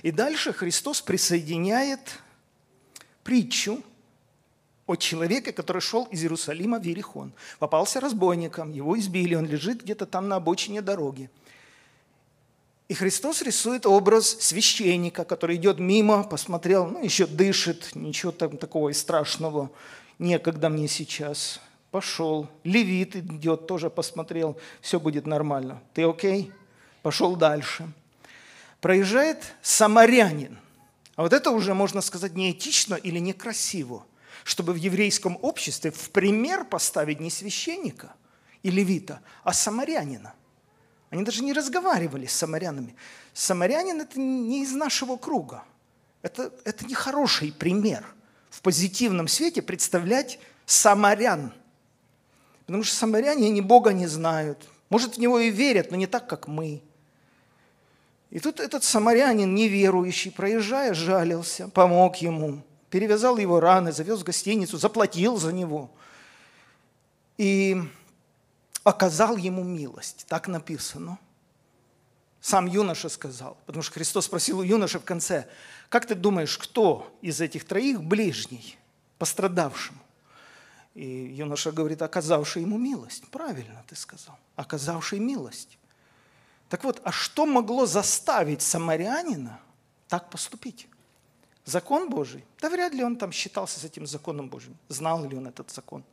И 0.01 0.11
дальше 0.11 0.53
Христос 0.53 1.01
присоединяет 1.01 2.19
притчу 3.23 3.83
о 4.87 4.95
человеке, 4.95 5.53
который 5.53 5.81
шел 5.81 6.05
из 6.05 6.23
Иерусалима 6.23 6.79
в 6.79 6.83
Иерихон. 6.83 7.31
Попался 7.59 7.99
разбойником, 7.99 8.71
его 8.71 8.97
избили, 8.97 9.35
он 9.35 9.45
лежит 9.45 9.83
где-то 9.83 10.07
там 10.07 10.27
на 10.27 10.37
обочине 10.37 10.81
дороги. 10.81 11.29
И 12.91 12.93
Христос 12.93 13.41
рисует 13.41 13.85
образ 13.85 14.35
священника, 14.41 15.23
который 15.23 15.55
идет 15.55 15.79
мимо, 15.79 16.25
посмотрел, 16.25 16.87
ну, 16.87 17.01
еще 17.01 17.25
дышит, 17.25 17.91
ничего 17.95 18.33
там 18.33 18.57
такого 18.57 18.89
и 18.89 18.93
страшного, 18.93 19.71
некогда 20.19 20.67
мне 20.67 20.89
сейчас. 20.89 21.61
Пошел. 21.91 22.49
Левит 22.65 23.15
идет, 23.15 23.65
тоже 23.65 23.89
посмотрел, 23.89 24.57
все 24.81 24.99
будет 24.99 25.25
нормально. 25.25 25.81
Ты 25.93 26.03
окей? 26.03 26.51
Пошел 27.01 27.37
дальше. 27.37 27.87
Проезжает 28.81 29.53
самарянин– 29.61 30.59
а 31.15 31.23
вот 31.23 31.33
это 31.33 31.51
уже, 31.51 31.73
можно 31.73 32.01
сказать, 32.01 32.33
неэтично 32.33 32.95
или 32.95 33.19
некрасиво, 33.19 34.05
чтобы 34.43 34.73
в 34.73 34.77
еврейском 34.77 35.37
обществе 35.41 35.91
в 35.91 36.09
пример 36.09 36.65
поставить 36.65 37.19
не 37.19 37.29
священника 37.29 38.15
и 38.63 38.71
левита, 38.71 39.21
а 39.43 39.53
самарянина. 39.53 40.33
Они 41.11 41.23
даже 41.23 41.43
не 41.43 41.53
разговаривали 41.53 42.25
с 42.25 42.33
самарянами. 42.33 42.95
Самарянин– 43.33 44.01
это 44.01 44.19
не 44.19 44.63
из 44.63 44.71
нашего 44.73 45.15
круга. 45.17 45.63
Это, 46.23 46.51
это 46.65 46.85
не 46.85 46.95
хороший 46.95 47.51
пример 47.51 48.03
в 48.49 48.61
позитивном 48.61 49.27
свете 49.27 49.61
представлять 49.61 50.39
самарян. 50.65 51.53
Потому 52.65 52.83
что 52.83 52.95
самаряне 52.95 53.47
они 53.47 53.61
Бога 53.61 53.93
не 53.93 54.07
знают. 54.07 54.67
Может, 54.89 55.15
в 55.15 55.19
Него 55.19 55.37
и 55.37 55.51
верят, 55.51 55.91
но 55.91 55.97
не 55.97 56.07
так, 56.07 56.27
как 56.27 56.47
мы– 56.47 56.81
и 58.31 58.39
тут 58.39 58.61
этот 58.61 58.85
самарянин, 58.85 59.53
неверующий, 59.53 60.31
проезжая, 60.31 60.93
жалился, 60.93 61.67
помог 61.67 62.15
ему, 62.17 62.63
перевязал 62.89 63.37
его 63.37 63.59
раны, 63.59 63.91
завез 63.91 64.21
в 64.21 64.23
гостиницу, 64.23 64.77
заплатил 64.77 65.35
за 65.35 65.51
него. 65.51 65.91
И 67.37 67.77
оказал 68.83 69.37
ему 69.37 69.63
милость, 69.63 70.25
так 70.27 70.47
написано. 70.47 71.19
Сам 72.39 72.65
юноша 72.65 73.07
сказал, 73.09 73.57
потому 73.65 73.83
что 73.83 73.93
Христос 73.93 74.25
спросил 74.25 74.59
у 74.59 74.63
юноши 74.63 74.99
в 74.99 75.03
конце, 75.03 75.47
как 75.89 76.07
ты 76.07 76.15
думаешь, 76.15 76.57
кто 76.57 77.15
из 77.21 77.39
этих 77.39 77.65
троих 77.65 78.01
ближний, 78.01 78.77
пострадавшему? 79.19 79.99
И 80.95 81.05
юноша 81.05 81.71
говорит, 81.71 82.01
оказавший 82.01 82.63
ему 82.63 82.77
милость. 82.77 83.23
Правильно 83.29 83.85
ты 83.87 83.95
сказал, 83.95 84.37
оказавший 84.55 85.19
милость. 85.19 85.77
Так 86.67 86.83
вот, 86.83 86.99
а 87.03 87.11
что 87.11 87.45
могло 87.45 87.85
заставить 87.85 88.61
самарянина 88.61 89.59
так 90.07 90.29
поступить? 90.29 90.87
Закон 91.63 92.09
Божий? 92.09 92.43
Да 92.59 92.69
вряд 92.69 92.93
ли 92.93 93.03
он 93.03 93.15
там 93.15 93.31
считался 93.31 93.79
с 93.79 93.83
этим 93.83 94.07
законом 94.07 94.49
Божьим. 94.49 94.75
Знал 94.89 95.23
ли 95.25 95.37
он 95.37 95.47
этот 95.47 95.69
закон? 95.69 96.03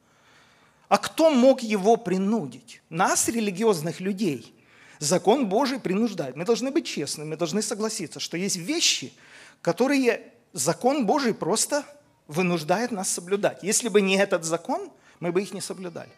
А 0.88 0.98
кто 0.98 1.31
мог 1.31 1.62
его 1.62 1.96
принудить? 1.96 2.81
Нас, 2.88 3.29
религиозных 3.29 4.01
людей, 4.01 4.55
закон 4.98 5.48
Божий 5.48 5.79
принуждает. 5.79 6.37
Мы 6.37 6.44
должны 6.44 6.70
быть 6.70 6.87
честными, 6.87 7.31
мы 7.31 7.37
должны 7.37 7.62
согласиться, 7.62 8.20
что 8.20 8.37
есть 8.37 8.57
вещи, 8.57 9.12
которые 9.61 10.33
закон 10.53 11.07
Божий 11.07 11.35
просто 11.35 11.85
вынуждает 12.27 12.90
нас 12.90 13.09
соблюдать. 13.09 13.62
Если 13.62 13.88
бы 13.88 14.01
не 14.01 14.16
этот 14.16 14.44
закон, 14.44 14.90
мы 15.20 15.33
бы 15.33 15.42
их 15.42 15.53
не 15.53 15.61
соблюдали. 15.61 16.11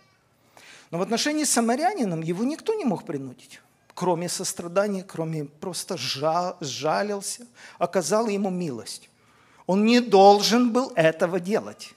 Но 0.90 0.98
в 0.98 1.02
отношении 1.02 1.44
с 1.44 1.50
самарянином 1.50 2.20
его 2.20 2.44
никто 2.44 2.74
не 2.74 2.85
мог 2.85 3.04
принудить, 3.04 3.61
кроме 3.94 4.28
сострадания, 4.28 5.04
кроме 5.04 5.44
просто 5.44 5.96
сжалился, 5.96 7.46
оказал 7.78 8.28
ему 8.28 8.50
милость. 8.50 9.09
Он 9.66 9.85
не 9.85 10.00
должен 10.00 10.72
был 10.72 10.92
этого 10.96 11.38
делать. 11.38 11.94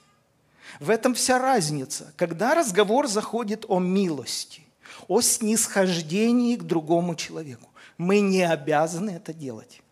В 0.80 0.90
этом 0.90 1.14
вся 1.14 1.38
разница. 1.38 2.12
Когда 2.16 2.54
разговор 2.54 3.06
заходит 3.06 3.64
о 3.68 3.78
милости, 3.78 4.62
о 5.08 5.20
снисхождении 5.20 6.56
к 6.56 6.62
другому 6.62 7.14
человеку, 7.14 7.68
мы 7.98 8.20
не 8.20 8.42
обязаны 8.42 9.10
это 9.10 9.32
делать. 9.32 9.82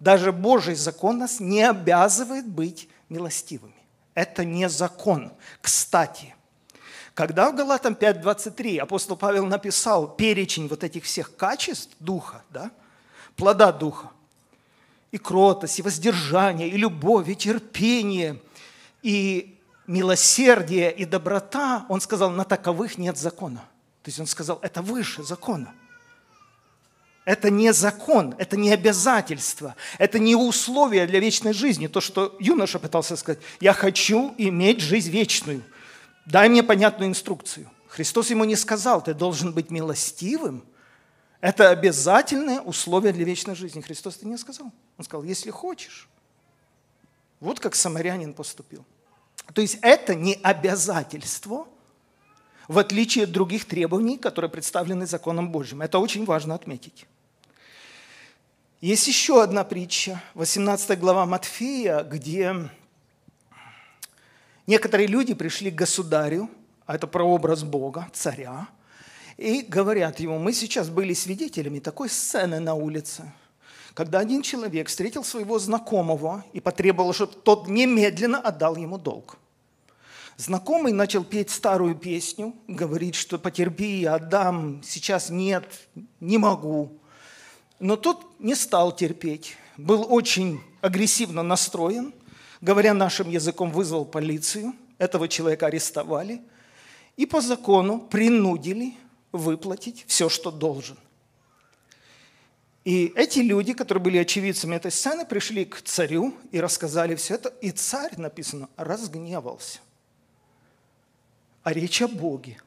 Даже 0.00 0.32
Божий 0.32 0.74
закон 0.74 1.18
нас 1.18 1.40
не 1.40 1.62
обязывает 1.62 2.46
быть 2.46 2.88
милостивыми. 3.08 3.74
Это 4.14 4.44
не 4.44 4.68
закон. 4.68 5.32
Кстати, 5.60 6.34
когда 7.14 7.50
в 7.50 7.56
Галатам 7.56 7.94
5.23 7.94 8.78
апостол 8.78 9.16
Павел 9.16 9.46
написал 9.46 10.08
перечень 10.08 10.68
вот 10.68 10.84
этих 10.84 11.04
всех 11.04 11.34
качеств 11.36 11.92
Духа, 11.98 12.42
да, 12.50 12.70
плода 13.36 13.72
Духа, 13.72 14.10
и 15.10 15.18
кротость, 15.18 15.78
и 15.78 15.82
воздержание, 15.82 16.68
и 16.68 16.76
любовь, 16.76 17.28
и 17.28 17.36
терпение, 17.36 18.40
и 19.02 19.55
милосердие, 19.86 20.92
и 20.92 21.04
доброта, 21.04 21.86
он 21.88 22.00
сказал, 22.00 22.30
на 22.30 22.44
таковых 22.44 22.98
нет 22.98 23.16
закона. 23.16 23.64
То 24.02 24.08
есть 24.08 24.20
он 24.20 24.26
сказал, 24.26 24.58
это 24.62 24.82
выше 24.82 25.22
закона– 25.22 25.72
это 27.26 27.50
не 27.50 27.72
закон, 27.72 28.36
это 28.38 28.56
не 28.56 28.72
обязательство, 28.72 29.74
это 29.98 30.20
не 30.20 30.36
условие 30.36 31.08
для 31.08 31.18
вечной 31.18 31.52
жизни. 31.52 31.88
То, 31.88 32.00
что 32.00 32.36
юноша 32.38 32.78
пытался 32.78 33.16
сказать, 33.16 33.40
я 33.60 33.72
хочу 33.72 34.32
иметь 34.38 34.80
жизнь 34.80 35.10
вечную. 35.10 35.64
Дай 36.24 36.48
мне 36.48 36.62
понятную 36.62 37.10
инструкцию. 37.10 37.68
Христос 37.88 38.30
ему 38.30 38.44
не 38.44 38.54
сказал, 38.54 39.02
ты 39.02 39.12
должен 39.12 39.52
быть 39.52 39.72
милостивым. 39.72 40.64
Это 41.40 41.70
обязательное 41.70 42.60
условие 42.60 43.12
для 43.12 43.24
вечной 43.24 43.56
жизни. 43.56 43.80
Христос 43.80 44.18
это 44.18 44.28
не 44.28 44.38
сказал. 44.38 44.70
Он 44.96 45.04
сказал, 45.04 45.24
если 45.24 45.50
хочешь. 45.50 46.08
Вот 47.40 47.58
как 47.58 47.74
самарянин 47.74 48.34
поступил. 48.34 48.84
То 49.52 49.62
есть 49.62 49.78
это 49.82 50.14
не 50.14 50.34
обязательство, 50.34 51.66
в 52.68 52.78
отличие 52.78 53.24
от 53.24 53.32
других 53.32 53.64
требований, 53.64 54.18
которые 54.18 54.50
представлены 54.50 55.06
законом 55.06 55.50
Божьим. 55.50 55.82
Это 55.82 55.98
очень 55.98 56.24
важно 56.24 56.54
отметить. 56.54 57.06
Есть 58.80 59.06
еще 59.06 59.42
одна 59.42 59.64
притча, 59.64 60.22
18 60.34 60.98
глава 60.98 61.24
Матфея, 61.24 62.02
где 62.02 62.54
некоторые 64.66 65.06
люди 65.06 65.32
пришли 65.32 65.70
к 65.70 65.74
государю, 65.74 66.50
а 66.84 66.96
это 66.96 67.06
прообраз 67.06 67.62
Бога, 67.62 68.08
царя, 68.12 68.68
и 69.36 69.62
говорят 69.62 70.20
ему, 70.20 70.38
мы 70.38 70.52
сейчас 70.52 70.88
были 70.88 71.14
свидетелями 71.14 71.78
такой 71.78 72.08
сцены 72.08 72.60
на 72.60 72.74
улице, 72.74 73.32
когда 73.96 74.18
один 74.18 74.42
человек 74.42 74.88
встретил 74.88 75.24
своего 75.24 75.58
знакомого 75.58 76.44
и 76.52 76.60
потребовал, 76.60 77.14
чтобы 77.14 77.32
тот 77.32 77.66
немедленно 77.66 78.38
отдал 78.38 78.76
ему 78.76 78.98
долг. 78.98 79.38
Знакомый 80.36 80.92
начал 80.92 81.24
петь 81.24 81.48
старую 81.48 81.94
песню, 81.94 82.54
говорит, 82.68 83.14
что 83.14 83.38
потерпи, 83.38 84.04
отдам, 84.04 84.82
сейчас 84.84 85.30
нет, 85.30 85.64
не 86.20 86.36
могу. 86.36 86.92
Но 87.80 87.96
тот 87.96 88.22
не 88.38 88.54
стал 88.54 88.94
терпеть, 88.94 89.56
был 89.78 90.06
очень 90.12 90.60
агрессивно 90.82 91.42
настроен, 91.42 92.12
говоря 92.60 92.92
нашим 92.92 93.30
языком, 93.30 93.72
вызвал 93.72 94.04
полицию, 94.04 94.74
этого 94.98 95.26
человека 95.26 95.66
арестовали 95.68 96.42
и 97.16 97.24
по 97.24 97.40
закону 97.40 97.98
принудили 97.98 98.92
выплатить 99.32 100.04
все, 100.06 100.28
что 100.28 100.50
должен. 100.50 100.98
И 102.86 103.12
эти 103.16 103.40
люди, 103.40 103.72
которые 103.72 104.00
были 104.00 104.18
очевидцами 104.18 104.76
этой 104.76 104.92
сцены, 104.92 105.26
пришли 105.26 105.64
к 105.64 105.82
царю 105.82 106.32
и 106.52 106.60
рассказали 106.60 107.16
все 107.16 107.34
это. 107.34 107.48
И 107.60 107.72
царь, 107.72 108.12
написано, 108.16 108.68
разгневался. 108.76 109.80
А 111.64 111.72
речь 111.72 112.00
о 112.00 112.06
Боге. 112.06 112.62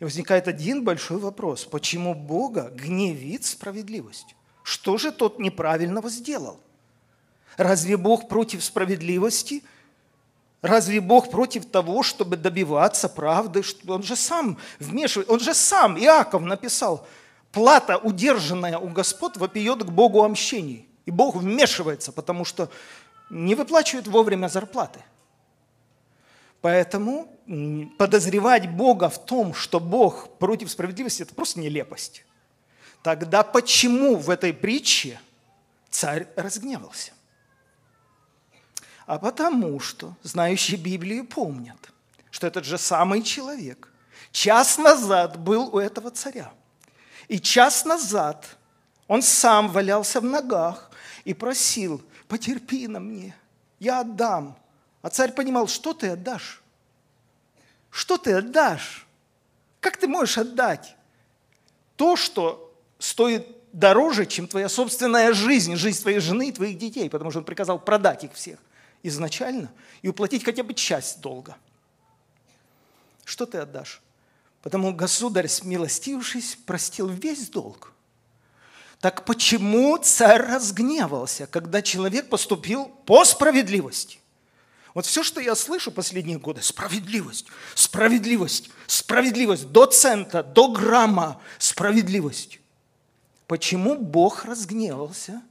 И 0.00 0.04
возникает 0.04 0.48
один 0.48 0.82
большой 0.82 1.18
вопрос. 1.18 1.64
Почему 1.64 2.14
Бога 2.16 2.72
гневит 2.74 3.44
справедливость? 3.44 4.34
Что 4.64 4.98
же 4.98 5.12
тот 5.12 5.38
неправильного 5.38 6.10
сделал? 6.10 6.58
Разве 7.56 7.96
Бог 7.96 8.26
против 8.28 8.64
справедливости? 8.64 9.62
Разве 10.62 11.00
Бог 11.00 11.30
против 11.30 11.64
того, 11.66 12.02
чтобы 12.02 12.36
добиваться 12.36 13.08
правды? 13.08 13.62
Он 13.86 14.02
же 14.02 14.16
сам 14.16 14.58
вмешивает, 14.80 15.30
он 15.30 15.38
же 15.38 15.54
сам, 15.54 15.96
Иаков 15.96 16.42
написал, 16.42 17.06
плата, 17.54 17.96
удержанная 17.96 18.78
у 18.78 18.88
Господ, 18.88 19.36
вопиет 19.36 19.84
к 19.84 19.90
Богу 19.90 20.22
о 20.22 20.28
мщении. 20.28 20.86
И 21.06 21.10
Бог 21.10 21.36
вмешивается, 21.36 22.12
потому 22.12 22.44
что 22.44 22.68
не 23.30 23.54
выплачивает 23.54 24.06
вовремя 24.06 24.48
зарплаты– 24.48 25.00
Поэтому 26.64 27.28
подозревать 27.98 28.70
Бога 28.70 29.10
в 29.10 29.22
том, 29.22 29.52
что 29.52 29.80
Бог 29.80 30.38
против 30.38 30.70
справедливости, 30.70 31.20
это 31.20 31.34
просто 31.34 31.60
нелепость. 31.60 32.24
Тогда 33.02 33.42
почему 33.42 34.16
в 34.16 34.30
этой 34.30 34.54
притче 34.54 35.20
царь 35.90 36.26
разгневался? 36.36 37.12
А 39.04 39.18
потому 39.18 39.78
что 39.78 40.16
знающие 40.22 40.78
Библию 40.78 41.26
помнят, 41.26 41.76
что 42.30 42.46
этот 42.46 42.64
же 42.64 42.78
самый 42.78 43.20
человек 43.20 43.92
час 44.32 44.78
назад 44.78 45.38
был 45.38 45.68
у 45.70 45.78
этого 45.78 46.10
царя. 46.12 46.50
И 47.34 47.40
час 47.40 47.84
назад 47.84 48.46
он 49.08 49.20
сам 49.20 49.68
валялся 49.68 50.20
в 50.20 50.24
ногах 50.24 50.88
и 51.24 51.34
просил, 51.34 52.00
потерпи 52.28 52.86
на 52.86 53.00
мне, 53.00 53.34
я 53.80 54.02
отдам 54.02 54.56
а 55.02 55.10
царь 55.10 55.32
понимал, 55.32 55.66
что 55.66 55.94
ты 55.94 56.10
отдашь? 56.10 56.62
Что 57.90 58.18
ты 58.18 58.34
отдашь? 58.34 59.04
Как 59.80 59.96
ты 59.96 60.06
можешь 60.06 60.38
отдать 60.38 60.94
то, 61.96 62.14
что 62.14 62.72
стоит 63.00 63.48
дороже, 63.72 64.26
чем 64.26 64.46
твоя 64.46 64.68
собственная 64.68 65.32
жизнь, 65.32 65.74
жизнь 65.74 66.02
твоей 66.02 66.20
жены 66.20 66.50
и 66.50 66.52
твоих 66.52 66.78
детей, 66.78 67.10
потому 67.10 67.32
что 67.32 67.40
он 67.40 67.44
приказал 67.44 67.80
продать 67.80 68.22
их 68.22 68.32
всех 68.34 68.60
изначально 69.02 69.72
и 70.02 70.08
уплатить 70.08 70.44
хотя 70.44 70.62
бы 70.62 70.72
часть 70.72 71.20
долга. 71.20 71.56
Что 73.24 73.44
ты 73.44 73.58
отдашь? 73.58 74.00
Потому 74.64 74.94
государь, 74.94 75.46
смилостившись, 75.46 76.56
простил 76.64 77.10
весь 77.10 77.50
долг. 77.50 77.92
Так 78.98 79.26
почему 79.26 79.98
царь 79.98 80.40
разгневался, 80.40 81.46
когда 81.46 81.82
человек 81.82 82.30
поступил 82.30 82.86
по 83.04 83.26
справедливости? 83.26 84.20
Вот 84.94 85.04
все, 85.04 85.22
что 85.22 85.38
я 85.38 85.54
слышу 85.54 85.92
последние 85.92 86.38
годы, 86.38 86.62
справедливость, 86.62 87.44
справедливость, 87.74 88.70
справедливость, 88.86 89.68
до 89.68 89.84
цента, 89.84 90.42
до 90.42 90.68
грамма, 90.68 91.42
справедливость. 91.58 92.58
Почему 93.46 93.98
Бог 93.98 94.46
разгневался 94.46 95.42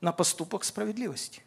на 0.00 0.12
поступок 0.12 0.62
справедливости? 0.62 1.42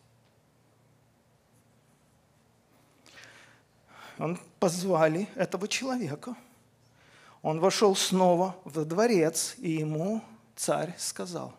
Он 4.17 4.37
позвали 4.59 5.29
этого 5.35 5.69
человека. 5.69 6.35
Он 7.43 7.59
вошел 7.59 7.95
снова 7.95 8.55
в 8.65 8.83
дворец, 8.85 9.53
и 9.59 9.69
ему 9.69 10.23
царь 10.55 10.95
сказал, 10.97 11.53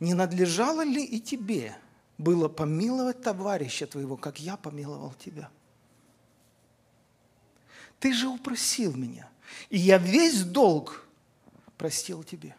не 0.00 0.14
надлежало 0.14 0.82
ли 0.82 1.04
и 1.04 1.20
тебе– 1.20 1.76
было 2.22 2.48
помиловать 2.48 3.20
товарища 3.22 3.86
твоего, 3.86 4.16
как 4.16 4.38
я 4.38 4.56
помиловал 4.56 5.12
тебя. 5.14 5.50
Ты 7.98 8.12
же 8.12 8.28
упросил 8.28 8.94
меня, 8.94 9.28
и 9.70 9.78
я 9.78 9.98
весь 9.98 10.44
долг 10.44 11.06
простил 11.76 12.22
тебе. 12.22 12.56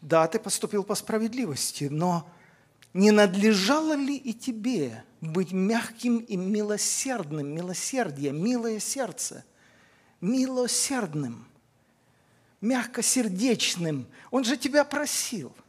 Да, 0.00 0.26
ты 0.26 0.38
поступил 0.38 0.84
по 0.84 0.94
справедливости, 0.94 1.84
но 1.84 2.28
не 2.94 3.10
надлежало 3.10 3.94
ли 3.94 4.16
и 4.16 4.32
тебе 4.32 5.04
быть 5.20 5.52
мягким 5.52 6.18
и 6.18 6.36
милосердным, 6.36 7.48
милосердие, 7.48 8.32
милое 8.32 8.80
сердце, 8.80 9.44
милосердным, 10.22 11.46
мягкосердечным? 12.62 14.06
Он 14.30 14.44
же 14.44 14.56
тебя 14.56 14.84
просил– 14.84 15.52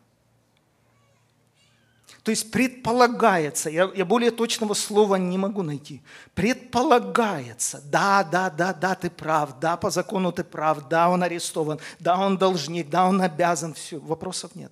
то 2.25 2.31
есть 2.31 2.49
предполагается, 2.49 3.69
я, 3.69 3.91
я 3.93 4.03
более 4.03 4.31
точного 4.31 4.73
слова 4.73 5.15
не 5.15 5.37
могу 5.37 5.61
найти. 5.61 6.01
Предполагается, 6.33 7.83
да, 7.85 8.23
да, 8.23 8.49
да, 8.49 8.73
да, 8.73 8.95
ты 8.95 9.11
прав, 9.11 9.59
да, 9.59 9.77
по 9.77 9.91
закону 9.91 10.31
ты 10.31 10.43
прав, 10.43 10.89
да, 10.89 11.11
он 11.11 11.21
арестован, 11.21 11.79
да, 11.99 12.17
он 12.17 12.39
должник, 12.39 12.89
да, 12.89 13.05
он 13.05 13.21
обязан, 13.21 13.75
все, 13.75 13.99
вопросов 13.99 14.55
нет. 14.55 14.71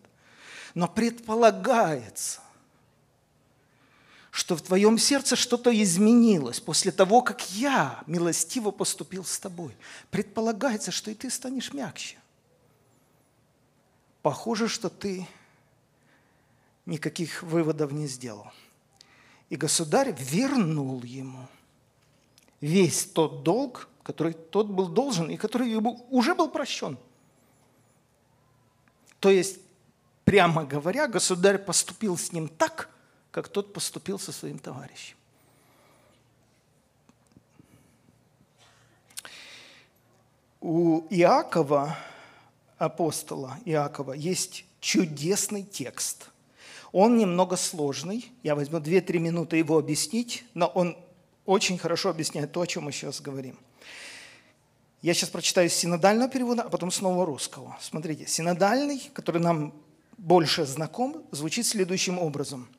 Но 0.73 0.87
предполагается, 0.87 2.41
что 4.33 4.55
в 4.55 4.63
твоем 4.63 4.97
сердце 4.97 5.35
что-то 5.35 5.69
изменилось 5.79 6.59
после 6.59 6.91
того, 6.91 7.21
как 7.21 7.51
я 7.51 8.03
милостиво 8.07 8.71
поступил 8.71 9.23
с 9.23 9.37
тобой. 9.37 9.77
Предполагается, 10.09 10.89
что 10.89 11.11
и 11.11 11.13
ты 11.13 11.29
станешь 11.29 11.71
мягче. 11.71 12.17
Похоже, 14.23 14.67
что 14.67 14.89
ты 14.89 15.27
никаких 16.87 17.43
выводов 17.43 17.91
не 17.91 18.07
сделал. 18.07 18.51
И 19.51 19.55
государь 19.55 20.15
вернул 20.17 21.03
ему 21.03 21.47
весь 22.59 23.05
тот 23.05 23.43
долг, 23.43 23.87
который 24.01 24.33
тот 24.33 24.65
был 24.65 24.87
должен 24.87 25.29
и 25.29 25.37
который 25.37 25.75
уже 26.09 26.33
был 26.33 26.49
прощен. 26.49 26.97
То 29.19 29.29
есть, 29.29 29.59
прямо 30.25 30.65
говоря, 30.65 31.07
государь 31.07 31.59
поступил 31.59 32.17
с 32.17 32.31
ним 32.31 32.47
так, 32.47 32.89
как 33.33 33.49
тот 33.49 33.73
поступил 33.73 34.17
со 34.17 34.31
своим 34.31 34.57
товарищем. 34.57 35.17
У 40.61 41.01
Иакова, 41.09 41.97
апостола 42.77 43.59
Иакова, 43.65 44.13
есть 44.13 44.63
чудесный 44.79 45.63
текст– 45.63 46.29
он 46.93 47.17
немного 47.17 47.57
сложный, 47.57 48.31
я 48.43 48.53
возьму 48.53 48.77
2-3 48.77 49.17
минуты 49.17 49.57
его 49.57 49.79
объяснить, 49.79 50.45
но 50.53 50.67
он 50.67 50.95
очень 51.43 51.79
хорошо 51.79 52.09
объясняет 52.09 52.51
то, 52.51 52.61
о 52.61 52.67
чем 52.67 52.83
мы 52.83 52.91
сейчас 52.91 53.19
говорим. 53.19 53.57
Я 55.01 55.15
сейчас 55.15 55.29
прочитаю 55.29 55.69
синодального 55.69 56.29
перевода, 56.29 56.61
а 56.61 56.69
потом 56.69 56.91
снова 56.91 57.25
русского. 57.25 57.75
Смотрите, 57.81 58.27
синодальный, 58.27 59.09
который 59.13 59.41
нам 59.41 59.73
больше 60.17 60.65
знаком, 60.65 61.23
звучит 61.31 61.65
следующим 61.65 62.19
образом. 62.19 62.69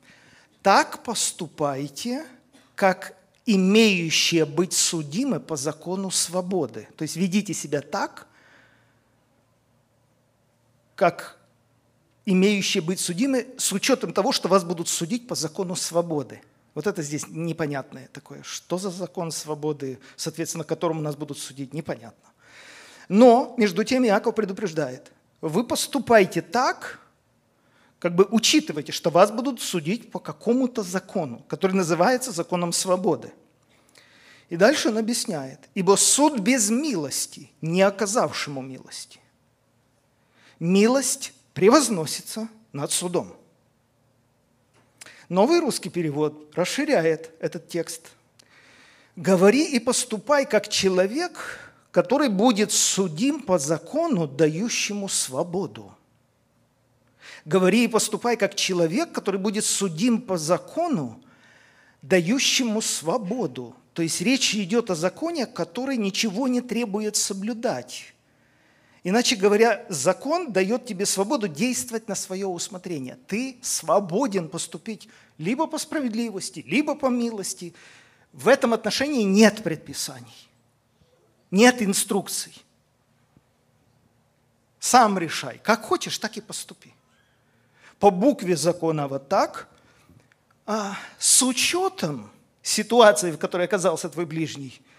«Так 0.65 1.03
поступайте, 1.03 2.25
как 2.73 3.15
имеющие 3.45 4.45
быть 4.45 4.73
судимы 4.73 5.39
по 5.39 5.57
закону 5.57 6.09
свободы». 6.09 6.87
То 6.97 7.03
есть 7.03 7.15
ведите 7.15 7.53
себя 7.53 7.81
так, 7.81 8.25
как 10.95 11.37
имеющие 12.25 12.81
быть 12.81 12.99
судимы 12.99 13.45
с 13.59 13.71
учетом 13.73 14.11
того, 14.11 14.31
что 14.31 14.47
вас 14.47 14.63
будут 14.63 14.87
судить 14.87 15.27
по 15.27 15.35
закону 15.35 15.75
свободы. 15.75 16.41
Вот 16.73 16.87
это 16.87 17.03
здесь 17.03 17.27
непонятное 17.27 18.09
такое. 18.11 18.41
Что 18.41 18.79
за 18.79 18.89
закон 18.89 19.31
свободы, 19.31 19.99
соответственно, 20.15 20.63
которому 20.63 20.99
нас 20.99 21.15
будут 21.15 21.37
судить, 21.37 21.75
непонятно. 21.75 22.31
Но, 23.07 23.53
между 23.59 23.83
тем, 23.83 24.03
Иаков 24.03 24.33
предупреждает. 24.33 25.11
Вы 25.41 25.63
поступайте 25.63 26.41
так, 26.41 27.04
как 28.05 28.13
бы 28.13 28.27
учитывайте, 28.29 28.91
что 28.91 29.09
вас 29.09 29.31
будут 29.31 29.59
судить 29.59 30.11
по 30.11 30.19
какому-то 30.19 30.83
закону, 30.83 31.43
который 31.47 31.71
называется 31.71 32.31
законом 32.31 32.71
свободы. 32.71 33.33
И 34.49 34.57
дальше 34.57 34.89
он 34.89 34.99
объясняет. 34.99 35.59
«Ибо 35.73 35.95
суд 35.95 36.37
без 36.37 36.69
милости, 36.69 37.49
не 37.61 37.81
оказавшему 37.81 38.61
милости. 38.61 39.19
Милость 40.59 41.33
превозносится 41.55 42.47
над 42.73 42.91
судом. 42.91 43.35
Новый 45.27 45.59
русский 45.59 45.89
перевод 45.89 46.53
расширяет 46.55 47.31
этот 47.39 47.69
текст. 47.69 48.11
«Говори 49.15 49.65
и 49.65 49.79
поступай, 49.79 50.45
как 50.45 50.69
человек, 50.69 51.59
который 51.89 52.29
будет 52.29 52.71
судим 52.71 53.41
по 53.41 53.57
закону, 53.57 54.27
дающему 54.27 55.09
свободу». 55.09 55.94
Говори 57.45 57.85
и 57.85 57.87
поступай, 57.87 58.37
как 58.37 58.55
человек, 58.55 59.11
который 59.11 59.39
будет 59.39 59.65
судим 59.65 60.21
по 60.21 60.37
закону, 60.37 61.21
дающему 62.01 62.81
свободу. 62.81 63.75
То 63.93 64.01
есть 64.01 64.21
речь 64.21 64.53
идет 64.55 64.89
о 64.89 64.95
законе, 64.95 65.45
который 65.45 65.97
ничего 65.97 66.47
не 66.47 66.61
требует 66.61 67.15
соблюдать. 67.15 68.13
Иначе 69.03 69.35
говоря, 69.35 69.85
закон 69.87 70.51
дает 70.51 70.87
тебе 70.87 71.05
свободу 71.05 71.47
действовать 71.47 72.07
на 72.07 72.15
свое 72.15 72.47
усмотрение. 72.47 73.19
Ты 73.27 73.57
свободен 73.61 74.49
поступить 74.49 75.07
либо 75.37 75.67
по 75.67 75.77
справедливости, 75.77 76.63
либо 76.67 76.95
по 76.95 77.07
милости. 77.07 77.75
В 78.33 78.47
этом 78.47 78.73
отношении 78.73 79.21
нет 79.21 79.63
предписаний, 79.63 80.49
нет 81.51 81.81
инструкций. 81.81 82.53
Сам 84.79 85.17
решай. 85.17 85.59
Как 85.63 85.83
хочешь, 85.83 86.17
так 86.17 86.35
и 86.37 86.41
поступи. 86.41 86.93
По 88.05 88.11
букве 88.11 88.55
закона 88.55 89.07
вот 89.07 89.29
так, 89.29 89.67
а 90.67 90.95
с 91.17 91.41
учетом 91.41 92.29
ситуации, 92.61 93.31
в 93.31 93.39
которой 93.39 93.65
оказался 93.65 94.09
твой 94.09 94.27
ближний– 94.27 94.79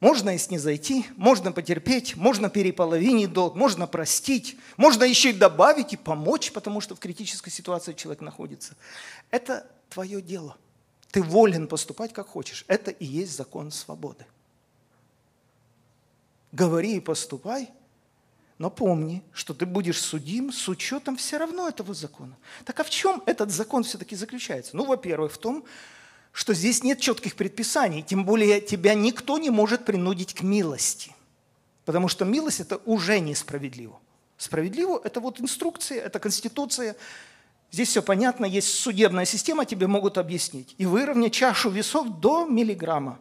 можно 0.00 0.34
и 0.34 0.38
снизойти, 0.38 1.06
можно 1.16 1.50
потерпеть, 1.52 2.16
можно 2.16 2.50
переполовинить 2.50 3.32
долг, 3.32 3.54
можно 3.54 3.86
простить, 3.86 4.58
можно 4.76 5.04
еще 5.04 5.30
и 5.30 5.32
добавить 5.32 5.94
и 5.94 5.96
помочь, 5.96 6.52
потому 6.52 6.82
что 6.82 6.94
в 6.94 6.98
критической 6.98 7.50
ситуации 7.50 7.94
человек 7.94 8.20
находится. 8.20 8.76
Это 9.30 9.66
твое 9.88 10.20
дело. 10.20 10.58
Ты 11.10 11.22
волен 11.22 11.68
поступать, 11.68 12.12
как 12.12 12.28
хочешь. 12.28 12.66
Это 12.68 12.90
и 12.90 13.06
есть 13.06 13.34
закон 13.34 13.70
свободы. 13.70 14.26
Говори 16.52 16.96
и 16.96 17.00
поступай, 17.00 17.70
но 18.60 18.68
помни, 18.68 19.22
что 19.32 19.54
ты 19.54 19.64
будешь 19.64 19.98
судим 19.98 20.52
с 20.52 20.68
учетом 20.68 21.16
все 21.16 21.38
равно 21.38 21.66
этого 21.66 21.94
закона. 21.94 22.36
Так 22.66 22.78
а 22.78 22.84
в 22.84 22.90
чем 22.90 23.22
этот 23.24 23.50
закон 23.50 23.84
все-таки 23.84 24.14
заключается? 24.14 24.76
Ну, 24.76 24.84
во-первых, 24.84 25.32
в 25.32 25.38
том, 25.38 25.64
что 26.30 26.52
здесь 26.52 26.84
нет 26.84 27.00
четких 27.00 27.36
предписаний, 27.36 28.02
тем 28.02 28.26
более 28.26 28.60
тебя 28.60 28.92
никто 28.92 29.38
не 29.38 29.48
может 29.48 29.86
принудить 29.86 30.34
к 30.34 30.42
милости, 30.42 31.16
потому 31.86 32.08
что 32.08 32.26
милость– 32.26 32.60
это 32.60 32.76
уже 32.84 33.18
несправедливо. 33.18 33.98
Справедливо– 34.36 35.00
это 35.04 35.20
вот 35.20 35.40
инструкция, 35.40 36.02
это 36.02 36.18
конституция. 36.20 36.96
Здесь 37.72 37.88
все 37.88 38.02
понятно, 38.02 38.44
есть 38.44 38.68
судебная 38.68 39.24
система, 39.24 39.64
тебе 39.64 39.86
могут 39.86 40.18
объяснить. 40.18 40.74
И 40.76 40.84
выровнять 40.84 41.32
чашу 41.32 41.70
весов 41.70 42.20
до 42.20 42.44
миллиграмма. 42.44 43.20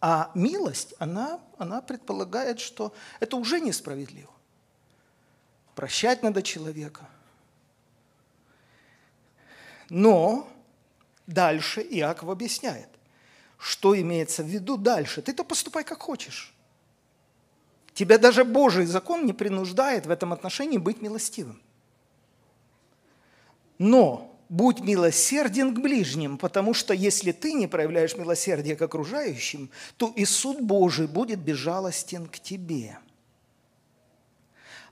А 0.00 0.30
милость, 0.36 0.94
она, 1.00 1.40
она 1.58 1.80
предполагает, 1.80 2.60
что 2.60 2.92
это 3.18 3.36
уже 3.36 3.58
несправедливо. 3.58 4.30
Прощать 5.74 6.22
надо 6.22 6.42
человека. 6.42 7.08
Но 9.90 10.48
Дальше 11.26 11.80
Иаков 11.80 12.28
объясняет, 12.28 12.88
что 13.58 13.98
имеется 13.98 14.42
в 14.42 14.46
виду 14.46 14.76
дальше. 14.76 15.22
Ты-то 15.22 15.44
поступай 15.44 15.84
как 15.84 16.02
хочешь. 16.02 16.54
Тебя 17.94 18.18
даже 18.18 18.44
Божий 18.44 18.86
закон 18.86 19.24
не 19.24 19.32
принуждает 19.32 20.06
в 20.06 20.10
этом 20.10 20.32
отношении 20.32 20.78
быть 20.78 21.00
милостивым. 21.00 21.62
Но 23.78 24.36
будь 24.48 24.80
милосерден 24.80 25.74
к 25.74 25.80
ближним, 25.80 26.36
потому 26.36 26.74
что 26.74 26.92
если 26.92 27.32
ты 27.32 27.52
не 27.54 27.66
проявляешь 27.66 28.16
милосердие 28.16 28.76
к 28.76 28.82
окружающим, 28.82 29.70
то 29.96 30.12
и 30.14 30.24
суд 30.24 30.60
Божий 30.60 31.06
будет 31.06 31.38
безжалостен 31.38 32.26
к 32.26 32.38
тебе. 32.38 32.98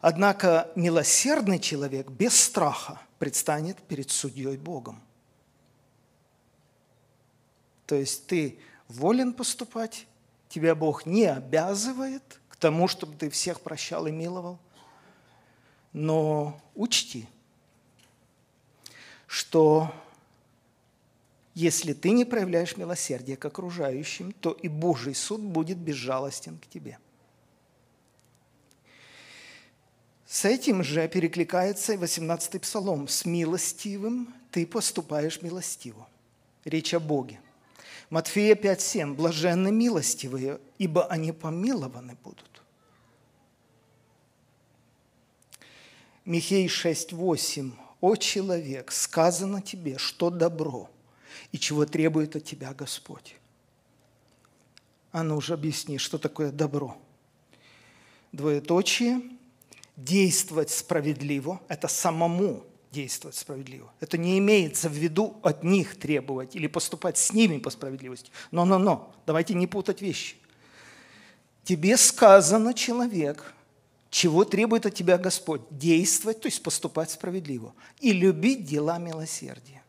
Однако 0.02 0.68
милосердный 0.74 1.60
человек 1.60 2.10
без 2.10 2.38
страха 2.38 3.00
предстанет 3.20 3.78
перед 3.84 4.10
судьей 4.10 4.56
Богом. 4.56 5.00
То 7.86 7.94
есть 7.94 8.26
ты 8.26 8.58
волен 8.88 9.32
поступать, 9.32 10.08
тебя 10.48 10.74
Бог 10.74 11.06
не 11.06 11.26
обязывает 11.26 12.40
к 12.48 12.56
тому, 12.56 12.88
чтобы 12.88 13.14
ты 13.14 13.30
всех 13.30 13.60
прощал 13.60 14.08
и 14.08 14.10
миловал. 14.10 14.58
Но 15.92 16.60
учти, 16.74 17.28
что 19.28 19.94
если 21.54 21.92
ты 21.92 22.10
не 22.10 22.24
проявляешь 22.24 22.76
милосердие 22.76 23.36
к 23.36 23.44
окружающим, 23.44 24.32
то 24.32 24.50
и 24.50 24.66
Божий 24.66 25.14
суд 25.14 25.40
будет 25.40 25.78
безжалостен 25.78 26.58
к 26.58 26.66
тебе. 26.66 26.98
С 30.32 30.46
этим 30.46 30.82
же 30.82 31.06
перекликается 31.08 31.92
и 31.92 31.98
18-й 31.98 32.58
псалом. 32.58 33.06
«С 33.06 33.26
милостивым 33.26 34.34
ты 34.50 34.66
поступаешь 34.66 35.42
милостиво». 35.42 36.08
Речь 36.64 36.94
о 36.94 37.00
Боге. 37.00 37.38
Матфея 38.08 38.54
5.7. 38.54 39.14
«Блаженны 39.14 39.70
милостивые, 39.70 40.58
ибо 40.78 41.04
они 41.04 41.32
помилованы 41.32 42.16
будут». 42.24 42.62
Михей 46.24 46.66
6.8. 46.66 47.72
«О 48.00 48.16
человек, 48.16 48.90
сказано 48.90 49.60
тебе, 49.60 49.98
что 49.98 50.30
добро, 50.30 50.88
и 51.52 51.58
чего 51.58 51.84
требует 51.84 52.36
от 52.36 52.44
тебя 52.44 52.72
Господь». 52.72 53.36
А 55.10 55.24
ну 55.24 55.36
уже 55.36 55.52
объясни, 55.52 55.98
что 55.98 56.16
такое 56.16 56.50
добро. 56.50 56.96
Двоеточие– 58.32 59.20
действовать 59.96 60.70
справедливо, 60.70 61.60
это 61.68 61.88
самому 61.88 62.64
действовать 62.90 63.36
справедливо. 63.36 63.92
Это 64.00 64.18
не 64.18 64.38
имеется 64.38 64.88
в 64.88 64.92
виду 64.92 65.38
от 65.42 65.64
них 65.64 65.98
требовать 65.98 66.54
или 66.54 66.66
поступать 66.66 67.18
с 67.18 67.32
ними 67.32 67.58
по 67.58 67.70
справедливости. 67.70 68.30
Но-но-но, 68.50 69.14
давайте 69.26 69.54
не 69.54 69.66
путать 69.66 70.02
вещи. 70.02 70.36
Тебе 71.64 71.96
сказано, 71.96 72.74
человек, 72.74 73.54
чего 74.10 74.44
требует 74.44 74.84
от 74.84 74.94
тебя 74.94 75.16
Господь? 75.16 75.62
Действовать, 75.70 76.40
то 76.40 76.46
есть 76.46 76.62
поступать 76.62 77.10
справедливо. 77.10 77.74
И 78.00 78.12
любить 78.12 78.64
дела 78.64 78.98
милосердия. 78.98 79.82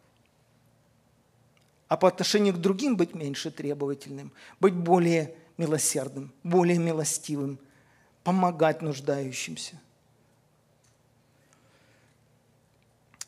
А 1.89 1.97
по 1.97 2.07
отношению 2.07 2.53
к 2.53 2.61
другим 2.61 2.95
быть 2.95 3.13
меньше 3.13 3.51
требовательным, 3.51 4.31
быть 4.59 4.73
более 4.73 5.35
милосердным, 5.57 6.31
более 6.43 6.77
милостивым, 6.77 7.59
помогать 8.23 8.81
нуждающимся– 8.81 9.79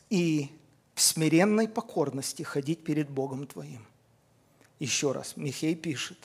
и 0.09 0.49
в 0.93 1.01
смиренной 1.01 1.67
покорности 1.67 2.43
ходить 2.43 2.83
перед 2.83 3.09
Богом 3.09 3.47
твоим. 3.47 3.85
Еще 4.79 5.11
раз, 5.11 5.35
Михей 5.35 5.75
пишет, 5.75 6.17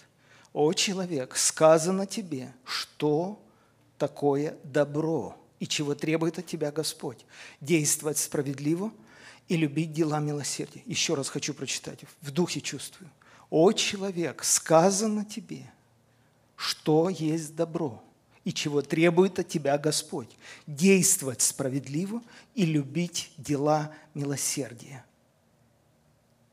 «О 0.53 0.73
человек, 0.73 1.37
сказано 1.37 2.07
тебе, 2.07 2.53
что 2.65 3.41
такое 3.99 4.57
добро 4.65 5.37
и 5.61 5.67
чего 5.67 5.95
требует 5.95 6.39
от 6.39 6.47
тебя 6.47 6.73
Господь. 6.73 7.25
Действовать 7.61 8.19
справедливо 8.19 8.93
и 9.49 9.57
любить 9.57 9.93
дела 9.93 10.19
милосердия». 10.19 10.83
Еще 10.87 11.15
раз 11.15 11.29
хочу 11.29 11.55
прочитать, 11.55 12.01
в 12.21 12.31
духе 12.31 12.61
чувствую. 12.61 13.11
«О 13.51 13.73
человек, 13.73 14.43
сказано 14.45 15.25
тебе, 15.25 15.73
что 16.57 17.09
есть 17.09 17.55
добро 17.55 18.03
и 18.51 18.53
чего 18.53 18.83
требует 18.83 19.39
от 19.39 19.47
тебя 19.47 19.79
Господь. 19.79 20.37
Действовать 20.67 21.41
справедливо 21.41 22.21
и 22.57 22.67
любить 22.67 23.31
дела 23.37 23.93
милосердия. 24.13 25.05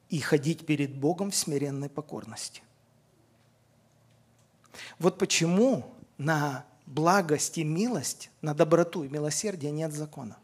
И 0.09 0.19
ходить 0.19 0.63
перед 0.67 0.95
Богом 0.95 1.31
в 1.31 1.35
смиренной 1.35 1.89
покорности. 1.89 2.61
Вот 4.99 5.17
почему 5.17 5.91
на 6.19 6.67
благость 6.85 7.57
и 7.57 7.63
милость, 7.63 8.29
на 8.43 8.53
доброту 8.53 9.03
и 9.03 9.09
милосердие 9.09 9.71
нет 9.71 9.91
закона. 9.91 10.37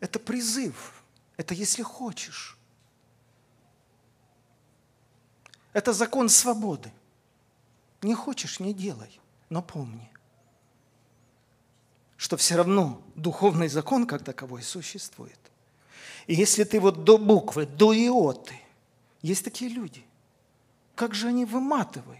Это 0.00 0.18
призыв. 0.18 1.04
Это 1.36 1.52
если 1.52 1.82
хочешь. 1.82 2.56
Это 5.74 5.92
закон 5.92 6.30
свободы. 6.30 6.90
Не 8.02 8.14
хочешь, 8.14 8.58
не 8.58 8.74
делай, 8.74 9.20
но 9.48 9.62
помни, 9.62 10.10
что 12.16 12.36
все 12.36 12.56
равно 12.56 13.00
духовный 13.14 13.68
закон 13.68 14.06
как 14.06 14.24
таковой 14.24 14.62
существует. 14.62 15.38
И 16.26 16.34
если 16.34 16.64
ты 16.64 16.80
вот 16.80 17.04
до 17.04 17.16
буквы, 17.18 17.66
до 17.66 17.94
иоты, 17.94 18.60
есть 19.22 19.44
такие 19.44 19.70
люди, 19.70 20.04
как 20.94 21.14
же 21.14 21.28
они 21.28 21.44
выматывают? 21.44 22.18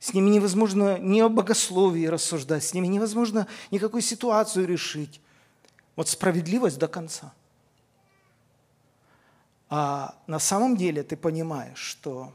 С 0.00 0.12
ними 0.14 0.30
невозможно 0.30 0.98
ни 0.98 1.20
о 1.20 1.28
богословии 1.28 2.06
рассуждать, 2.06 2.62
с 2.62 2.74
ними 2.74 2.86
невозможно 2.86 3.48
никакую 3.70 4.02
ситуацию 4.02 4.66
решить. 4.66 5.20
Вот 5.96 6.08
справедливость 6.08 6.78
до 6.78 6.86
конца. 6.86 7.32
А 9.68 10.14
на 10.28 10.38
самом 10.38 10.76
деле 10.76 11.02
ты 11.02 11.16
понимаешь, 11.16 11.78
что 11.78 12.32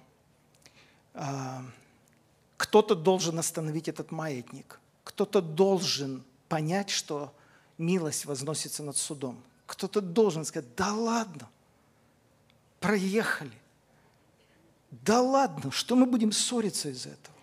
кто-то 1.14 2.95
должен 2.95 3.39
остановить 3.39 3.88
этот 3.88 4.12
маятник, 4.12 4.80
кто-то 5.03 5.41
должен 5.41 6.24
понять, 6.47 6.89
что 6.89 7.34
милость 7.78 8.26
возносится 8.26 8.84
над 8.84 8.97
судом. 8.97 9.41
Кто-то 9.66 10.01
должен 10.01 10.45
сказать, 10.45 10.76
да 10.76 10.93
ладно, 10.93 11.49
проехали. 12.80 13.57
Да 14.91 15.22
ладно, 15.22 15.72
что 15.72 15.95
мы 15.95 16.05
будем 16.05 16.32
ссориться 16.32 16.89
из 16.89 17.05
этого? 17.05 17.36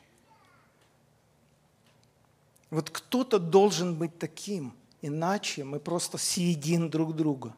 Вот 2.71 2.91
кто-то 2.91 3.39
должен 3.39 3.95
быть 3.95 4.19
таким, 4.19 4.75
иначе 5.01 5.65
мы 5.65 5.81
просто 5.81 6.19
съедим 6.19 6.91
друг 6.91 7.17
друга. 7.17 7.55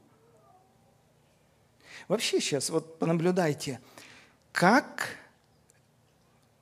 Вообще 2.07 2.41
сейчас, 2.41 2.71
вот 2.71 2.99
понаблюдайте, 2.99 3.81
как 4.53 5.17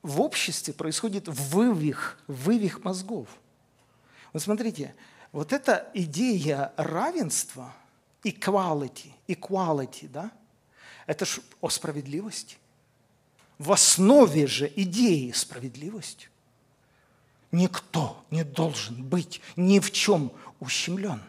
в 0.08 0.22
обществе 0.22 0.72
происходит 0.72 1.28
вывих, 1.28 2.18
вывих 2.26 2.82
мозгов. 2.82 3.28
Вот 4.32 4.42
смотрите, 4.42 4.94
вот 5.32 5.52
эта 5.52 5.90
идея 5.92 6.72
равенства, 6.76 7.74
equality, 8.24 9.12
equality, 9.26 10.08
да, 10.08 10.32
это 11.06 11.26
ж 11.26 11.40
о 11.60 11.68
справедливости. 11.68 12.56
В 13.58 13.70
основе 13.70 14.46
же 14.46 14.72
идеи 14.76 15.30
справедливость. 15.32 16.30
Никто 17.52 18.24
не 18.30 18.44
должен 18.44 19.02
быть 19.02 19.42
ни 19.56 19.78
в 19.78 19.90
чем 19.90 20.32
ущемлен. 20.58 21.22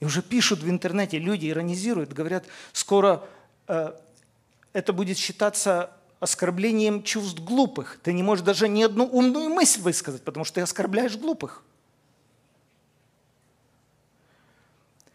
И 0.00 0.04
уже 0.04 0.20
пишут 0.20 0.60
в 0.60 0.68
интернете, 0.68 1.18
люди 1.18 1.48
иронизируют, 1.48 2.12
говорят, 2.12 2.44
скоро 2.72 3.26
э, 3.66 3.98
это 4.74 4.92
будет 4.92 5.16
считаться 5.16 5.95
оскорблением 6.20 7.02
чувств 7.02 7.40
глупых. 7.40 8.00
Ты 8.02 8.12
не 8.12 8.22
можешь 8.22 8.44
даже 8.44 8.68
ни 8.68 8.82
одну 8.82 9.04
умную 9.04 9.48
мысль 9.50 9.80
высказать, 9.80 10.22
потому 10.22 10.44
что 10.44 10.56
ты 10.56 10.60
оскорбляешь 10.62 11.16
глупых. 11.16 11.62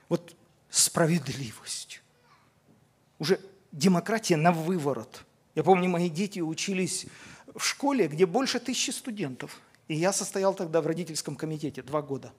Вот 0.10 0.36
справедливость. 0.70 2.02
Уже 3.20 3.40
демократия 3.72 4.38
на 4.38 4.52
выворот. 4.52 5.24
Я 5.56 5.64
помню, 5.64 5.90
мои 5.90 6.10
дети 6.10 6.40
учились 6.40 7.08
в 7.56 7.64
школе, 7.64 8.08
где 8.08 8.26
больше 8.26 8.60
тысячи 8.60 8.92
студентов. 8.92 9.60
И 9.88 9.96
я 9.96 10.14
состоял 10.14 10.54
тогда 10.54 10.82
в 10.82 10.88
родительском 10.88 11.36
комитете 11.36 11.82
два 11.82 12.02
года. 12.02 12.32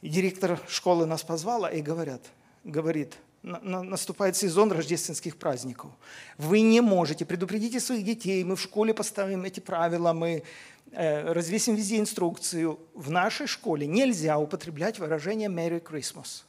И 0.00 0.08
директор 0.08 0.60
школы 0.68 1.06
нас 1.06 1.22
позвала 1.22 1.70
и 1.70 1.82
говорят, 1.82 2.22
говорит, 2.64 3.16
наступает 3.42 4.36
сезон 4.36 4.70
рождественских 4.70 5.36
праздников. 5.36 5.90
Вы 6.38 6.60
не 6.60 6.80
можете, 6.80 7.24
предупредите 7.24 7.80
своих 7.80 8.04
детей, 8.04 8.44
мы 8.44 8.56
в 8.56 8.60
школе 8.60 8.94
поставим 8.94 9.44
эти 9.44 9.60
правила, 9.60 10.12
мы 10.12 10.44
э, 10.92 11.32
развесим 11.32 11.74
везде 11.74 11.98
инструкцию. 11.98 12.78
В 12.94 13.10
нашей 13.10 13.46
школе 13.46 13.86
нельзя 13.86 14.38
употреблять 14.38 14.98
выражение 14.98 15.48
«Merry 15.48 15.82
Christmas». 15.82 16.44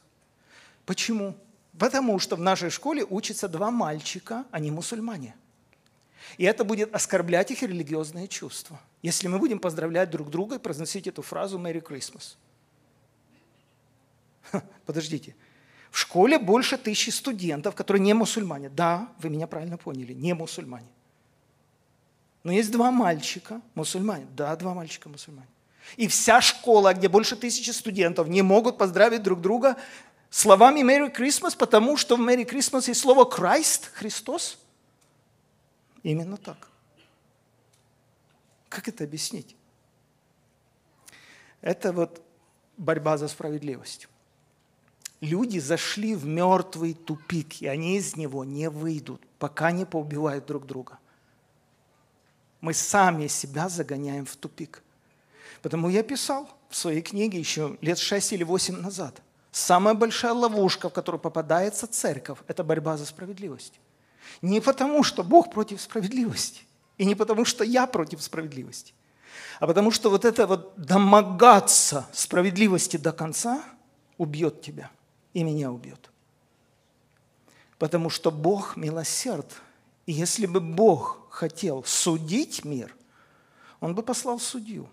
Почему? 0.86 1.34
Потому 1.78 2.20
что 2.20 2.36
в 2.36 2.40
нашей 2.40 2.70
школе 2.70 3.04
учатся 3.08 3.48
два 3.48 3.70
мальчика, 3.72 4.44
они 4.52 4.70
мусульмане. 4.70 5.34
И 6.38 6.44
это 6.44 6.64
будет 6.64 6.94
оскорблять 6.94 7.50
их 7.50 7.62
религиозные 7.62 8.28
чувства, 8.28 8.80
если 9.02 9.26
мы 9.28 9.38
будем 9.38 9.58
поздравлять 9.58 10.10
друг 10.10 10.30
друга 10.30 10.56
и 10.56 10.58
произносить 10.58 11.08
эту 11.08 11.22
фразу 11.22 11.58
«Merry 11.58 11.82
Christmas». 11.82 12.36
Подождите, 14.86 15.34
в 15.94 15.98
школе 15.98 16.40
больше 16.40 16.76
тысячи 16.76 17.10
студентов, 17.10 17.76
которые 17.76 18.02
не 18.02 18.14
мусульмане. 18.14 18.68
Да, 18.68 19.08
вы 19.20 19.30
меня 19.30 19.46
правильно 19.46 19.78
поняли, 19.78 20.12
не 20.12 20.34
мусульмане. 20.34 20.88
Но 22.42 22.50
есть 22.50 22.72
два 22.72 22.90
мальчика 22.90 23.60
мусульмане. 23.76 24.26
Да, 24.36 24.56
два 24.56 24.74
мальчика 24.74 25.08
мусульмане. 25.08 25.46
И 25.94 26.08
вся 26.08 26.40
школа, 26.40 26.94
где 26.94 27.08
больше 27.08 27.36
тысячи 27.36 27.70
студентов, 27.70 28.26
не 28.26 28.42
могут 28.42 28.76
поздравить 28.76 29.22
друг 29.22 29.40
друга 29.40 29.76
словами 30.30 30.80
Merry 30.80 31.14
Christmas, 31.14 31.56
потому 31.56 31.96
что 31.96 32.16
в 32.16 32.20
Merry 32.20 32.44
Christmas 32.44 32.88
есть 32.88 33.00
слово 33.00 33.22
Christ, 33.30 33.90
Христос. 33.92 34.58
Именно 36.02 36.38
так. 36.38 36.70
Как 38.68 38.88
это 38.88 39.04
объяснить? 39.04 39.54
Это 41.60 41.92
вот 41.92 42.20
борьба 42.76 43.16
за 43.16 43.28
справедливость 43.28 44.08
люди 45.24 45.58
зашли 45.58 46.14
в 46.14 46.26
мертвый 46.26 46.94
тупик, 46.94 47.62
и 47.62 47.66
они 47.66 47.96
из 47.96 48.16
него 48.16 48.44
не 48.44 48.68
выйдут, 48.68 49.22
пока 49.38 49.72
не 49.72 49.84
поубивают 49.84 50.46
друг 50.46 50.66
друга. 50.66 50.98
Мы 52.60 52.74
сами 52.74 53.26
себя 53.26 53.68
загоняем 53.68 54.26
в 54.26 54.36
тупик. 54.36 54.82
Потому 55.62 55.88
я 55.88 56.02
писал 56.02 56.48
в 56.68 56.76
своей 56.76 57.02
книге 57.02 57.38
еще 57.38 57.76
лет 57.80 57.98
шесть 57.98 58.32
или 58.32 58.44
восемь 58.44 58.76
назад. 58.76 59.22
Самая 59.50 59.94
большая 59.94 60.32
ловушка, 60.32 60.88
в 60.88 60.92
которую 60.92 61.20
попадается 61.20 61.86
церковь, 61.86 62.38
это 62.48 62.64
борьба 62.64 62.96
за 62.96 63.06
справедливость. 63.06 63.80
Не 64.42 64.60
потому, 64.60 65.02
что 65.02 65.22
Бог 65.22 65.52
против 65.52 65.80
справедливости, 65.80 66.62
и 66.98 67.04
не 67.04 67.14
потому, 67.14 67.44
что 67.44 67.64
я 67.64 67.86
против 67.86 68.22
справедливости, 68.22 68.94
а 69.60 69.66
потому 69.66 69.90
что 69.90 70.10
вот 70.10 70.24
это 70.24 70.46
вот 70.46 70.74
домогаться 70.76 72.06
справедливости 72.12 72.96
до 72.96 73.12
конца 73.12 73.62
убьет 74.18 74.60
тебя 74.62 74.90
и 75.34 75.42
меня 75.42 75.70
убьет. 75.70 76.10
Потому 77.78 78.08
что 78.08 78.30
Бог 78.30 78.76
милосерд. 78.76 79.46
И 80.06 80.12
если 80.12 80.46
бы 80.46 80.60
Бог 80.60 81.26
хотел 81.30 81.84
судить 81.84 82.64
мир, 82.64 82.94
Он 83.80 83.94
бы 83.94 84.02
послал 84.02 84.38
судью. 84.38 84.88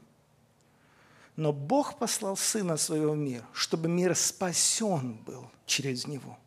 Но 1.38 1.54
Бог 1.54 1.98
послал 1.98 2.36
Сына 2.36 2.76
Своего 2.76 3.14
в 3.14 3.18
мир, 3.18 3.46
чтобы 3.54 3.88
мир 3.88 4.16
спасен 4.16 5.14
был 5.26 5.50
через 5.66 6.08
Него. 6.08 6.38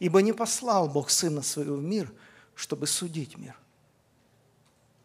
Ибо 0.00 0.22
не 0.22 0.32
послал 0.32 0.88
Бог 0.88 1.10
Сына 1.10 1.42
Своего 1.42 1.76
в 1.76 1.82
мир, 1.82 2.12
чтобы 2.54 2.86
судить 2.86 3.38
мир, 3.38 3.56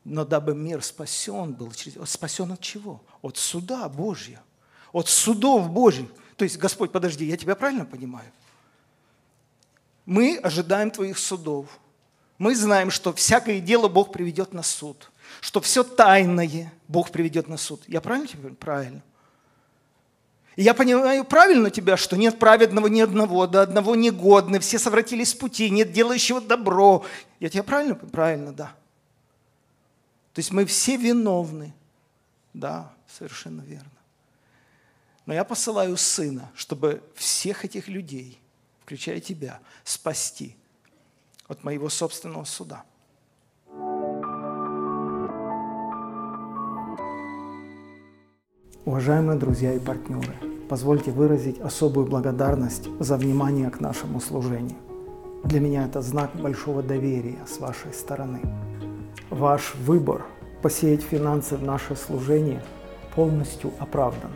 но 0.03 0.23
дабы 0.23 0.55
мир 0.55 0.81
спасен 0.81 1.53
был. 1.53 1.71
Спасен 2.05 2.51
от 2.53 2.61
чего? 2.61 3.01
От 3.21 3.35
суда 3.37 3.89
Божьего, 3.89 4.41
от 4.93 5.09
судов 5.09 5.69
Божьих. 5.69 6.09
То 6.37 6.43
есть, 6.43 6.57
Господь, 6.57 6.91
подожди, 6.91 7.25
я 7.25 7.35
тебя 7.35 7.55
правильно 7.55 7.85
понимаю? 7.85 8.31
Мы 10.05 10.37
ожидаем 10.37 10.91
Твоих 10.91 11.17
судов. 11.17 11.67
Мы 12.37 12.55
знаем, 12.55 12.91
что 12.91 13.11
всякое 13.11 13.59
дело 13.59 13.87
Бог 13.89 14.13
приведет 14.13 14.53
на 14.53 14.61
суд. 14.61 15.11
Что 15.41 15.59
все 15.59 15.83
тайное 15.83 16.71
Бог 16.87 17.11
приведет 17.11 17.47
на 17.47 17.57
суд. 17.57 17.83
Я 17.87 17.99
правильно 17.99 18.27
тебя 18.27 18.37
понимаю? 18.37 18.55
Правильно. 18.57 19.01
Я 20.55 20.73
понимаю 20.73 21.23
правильно 21.23 21.69
тебя, 21.69 21.97
что 21.97 22.15
нет 22.17 22.39
праведного 22.39 22.87
ни 22.87 23.01
одного, 23.01 23.45
до 23.45 23.61
одного 23.61 23.95
негодны, 23.95 24.59
все 24.59 24.79
совратились 24.79 25.29
с 25.29 25.35
пути, 25.35 25.69
нет 25.69 25.91
делающего 25.91 26.41
добро. 26.41 27.05
Я 27.39 27.49
тебя 27.49 27.63
правильно? 27.63 27.93
Правильно, 27.95 28.53
да. 28.53 28.73
То 30.33 30.39
есть 30.39 30.51
мы 30.51 30.65
все 30.65 30.97
виновны. 30.97 31.73
Да, 32.53 32.91
совершенно 33.07 33.61
верно. 33.61 33.96
Но 35.27 35.33
я 35.33 35.43
посылаю 35.43 35.97
Сына, 35.97 36.49
чтобы 36.55 37.03
всех 37.13 37.65
этих 37.65 37.89
людей, 37.89 38.39
включая 38.81 39.19
тебя, 39.19 39.59
спасти 39.83 40.55
от 41.47 41.65
моего 41.65 41.89
собственного 41.89 42.45
суда. 42.45 42.85
Уважаемые 48.85 49.37
друзья 49.37 49.73
и 49.73 49.79
партнеры, 49.79 50.33
позвольте 50.69 51.11
выразить 51.11 51.59
особую 51.59 52.07
благодарность 52.07 52.87
за 52.99 53.17
внимание 53.17 53.69
к 53.69 53.81
нашему 53.81 54.21
служению. 54.21 54.77
Для 55.43 55.59
меня 55.59 55.85
это 55.85 56.01
знак 56.01 56.33
большого 56.37 56.81
доверия 56.81 57.45
с 57.45 57.57
вашей 57.57 57.93
стороны. 57.93 58.39
Ваш 59.29 59.75
выбор 59.75 60.25
посеять 60.61 61.03
финансы 61.03 61.57
в 61.57 61.63
наше 61.63 61.97
служение 61.97 62.63
полностью 63.13 63.73
оправдан. 63.77 64.31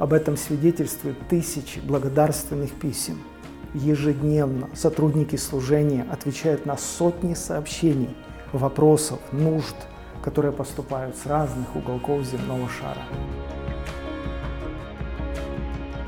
Об 0.00 0.14
этом 0.14 0.38
свидетельствуют 0.38 1.28
тысячи 1.28 1.78
благодарственных 1.78 2.72
писем. 2.72 3.18
Ежедневно 3.74 4.70
сотрудники 4.74 5.36
служения 5.36 6.06
отвечают 6.10 6.64
на 6.64 6.78
сотни 6.78 7.34
сообщений, 7.34 8.16
вопросов, 8.54 9.20
нужд, 9.30 9.76
которые 10.24 10.52
поступают 10.52 11.16
с 11.16 11.26
разных 11.26 11.76
уголков 11.76 12.24
земного 12.24 12.66
шара. 12.70 13.02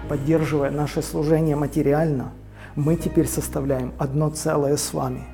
Поддерживая 0.09 0.71
наше 0.71 1.03
служение 1.03 1.55
материально, 1.55 2.33
мы 2.75 2.97
теперь 2.97 3.27
составляем 3.27 3.93
одно 3.99 4.31
целое 4.31 4.79
с 4.79 4.95
вами. 4.95 5.27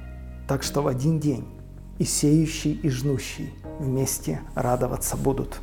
Так 0.48 0.64
что 0.64 0.82
в 0.82 0.88
один 0.88 1.20
день 1.20 1.46
и 1.98 2.04
сеющий, 2.04 2.72
и 2.72 2.90
жнущий 2.90 3.54
вместе 3.78 4.40
радоваться 4.56 5.16
будут. 5.16 5.60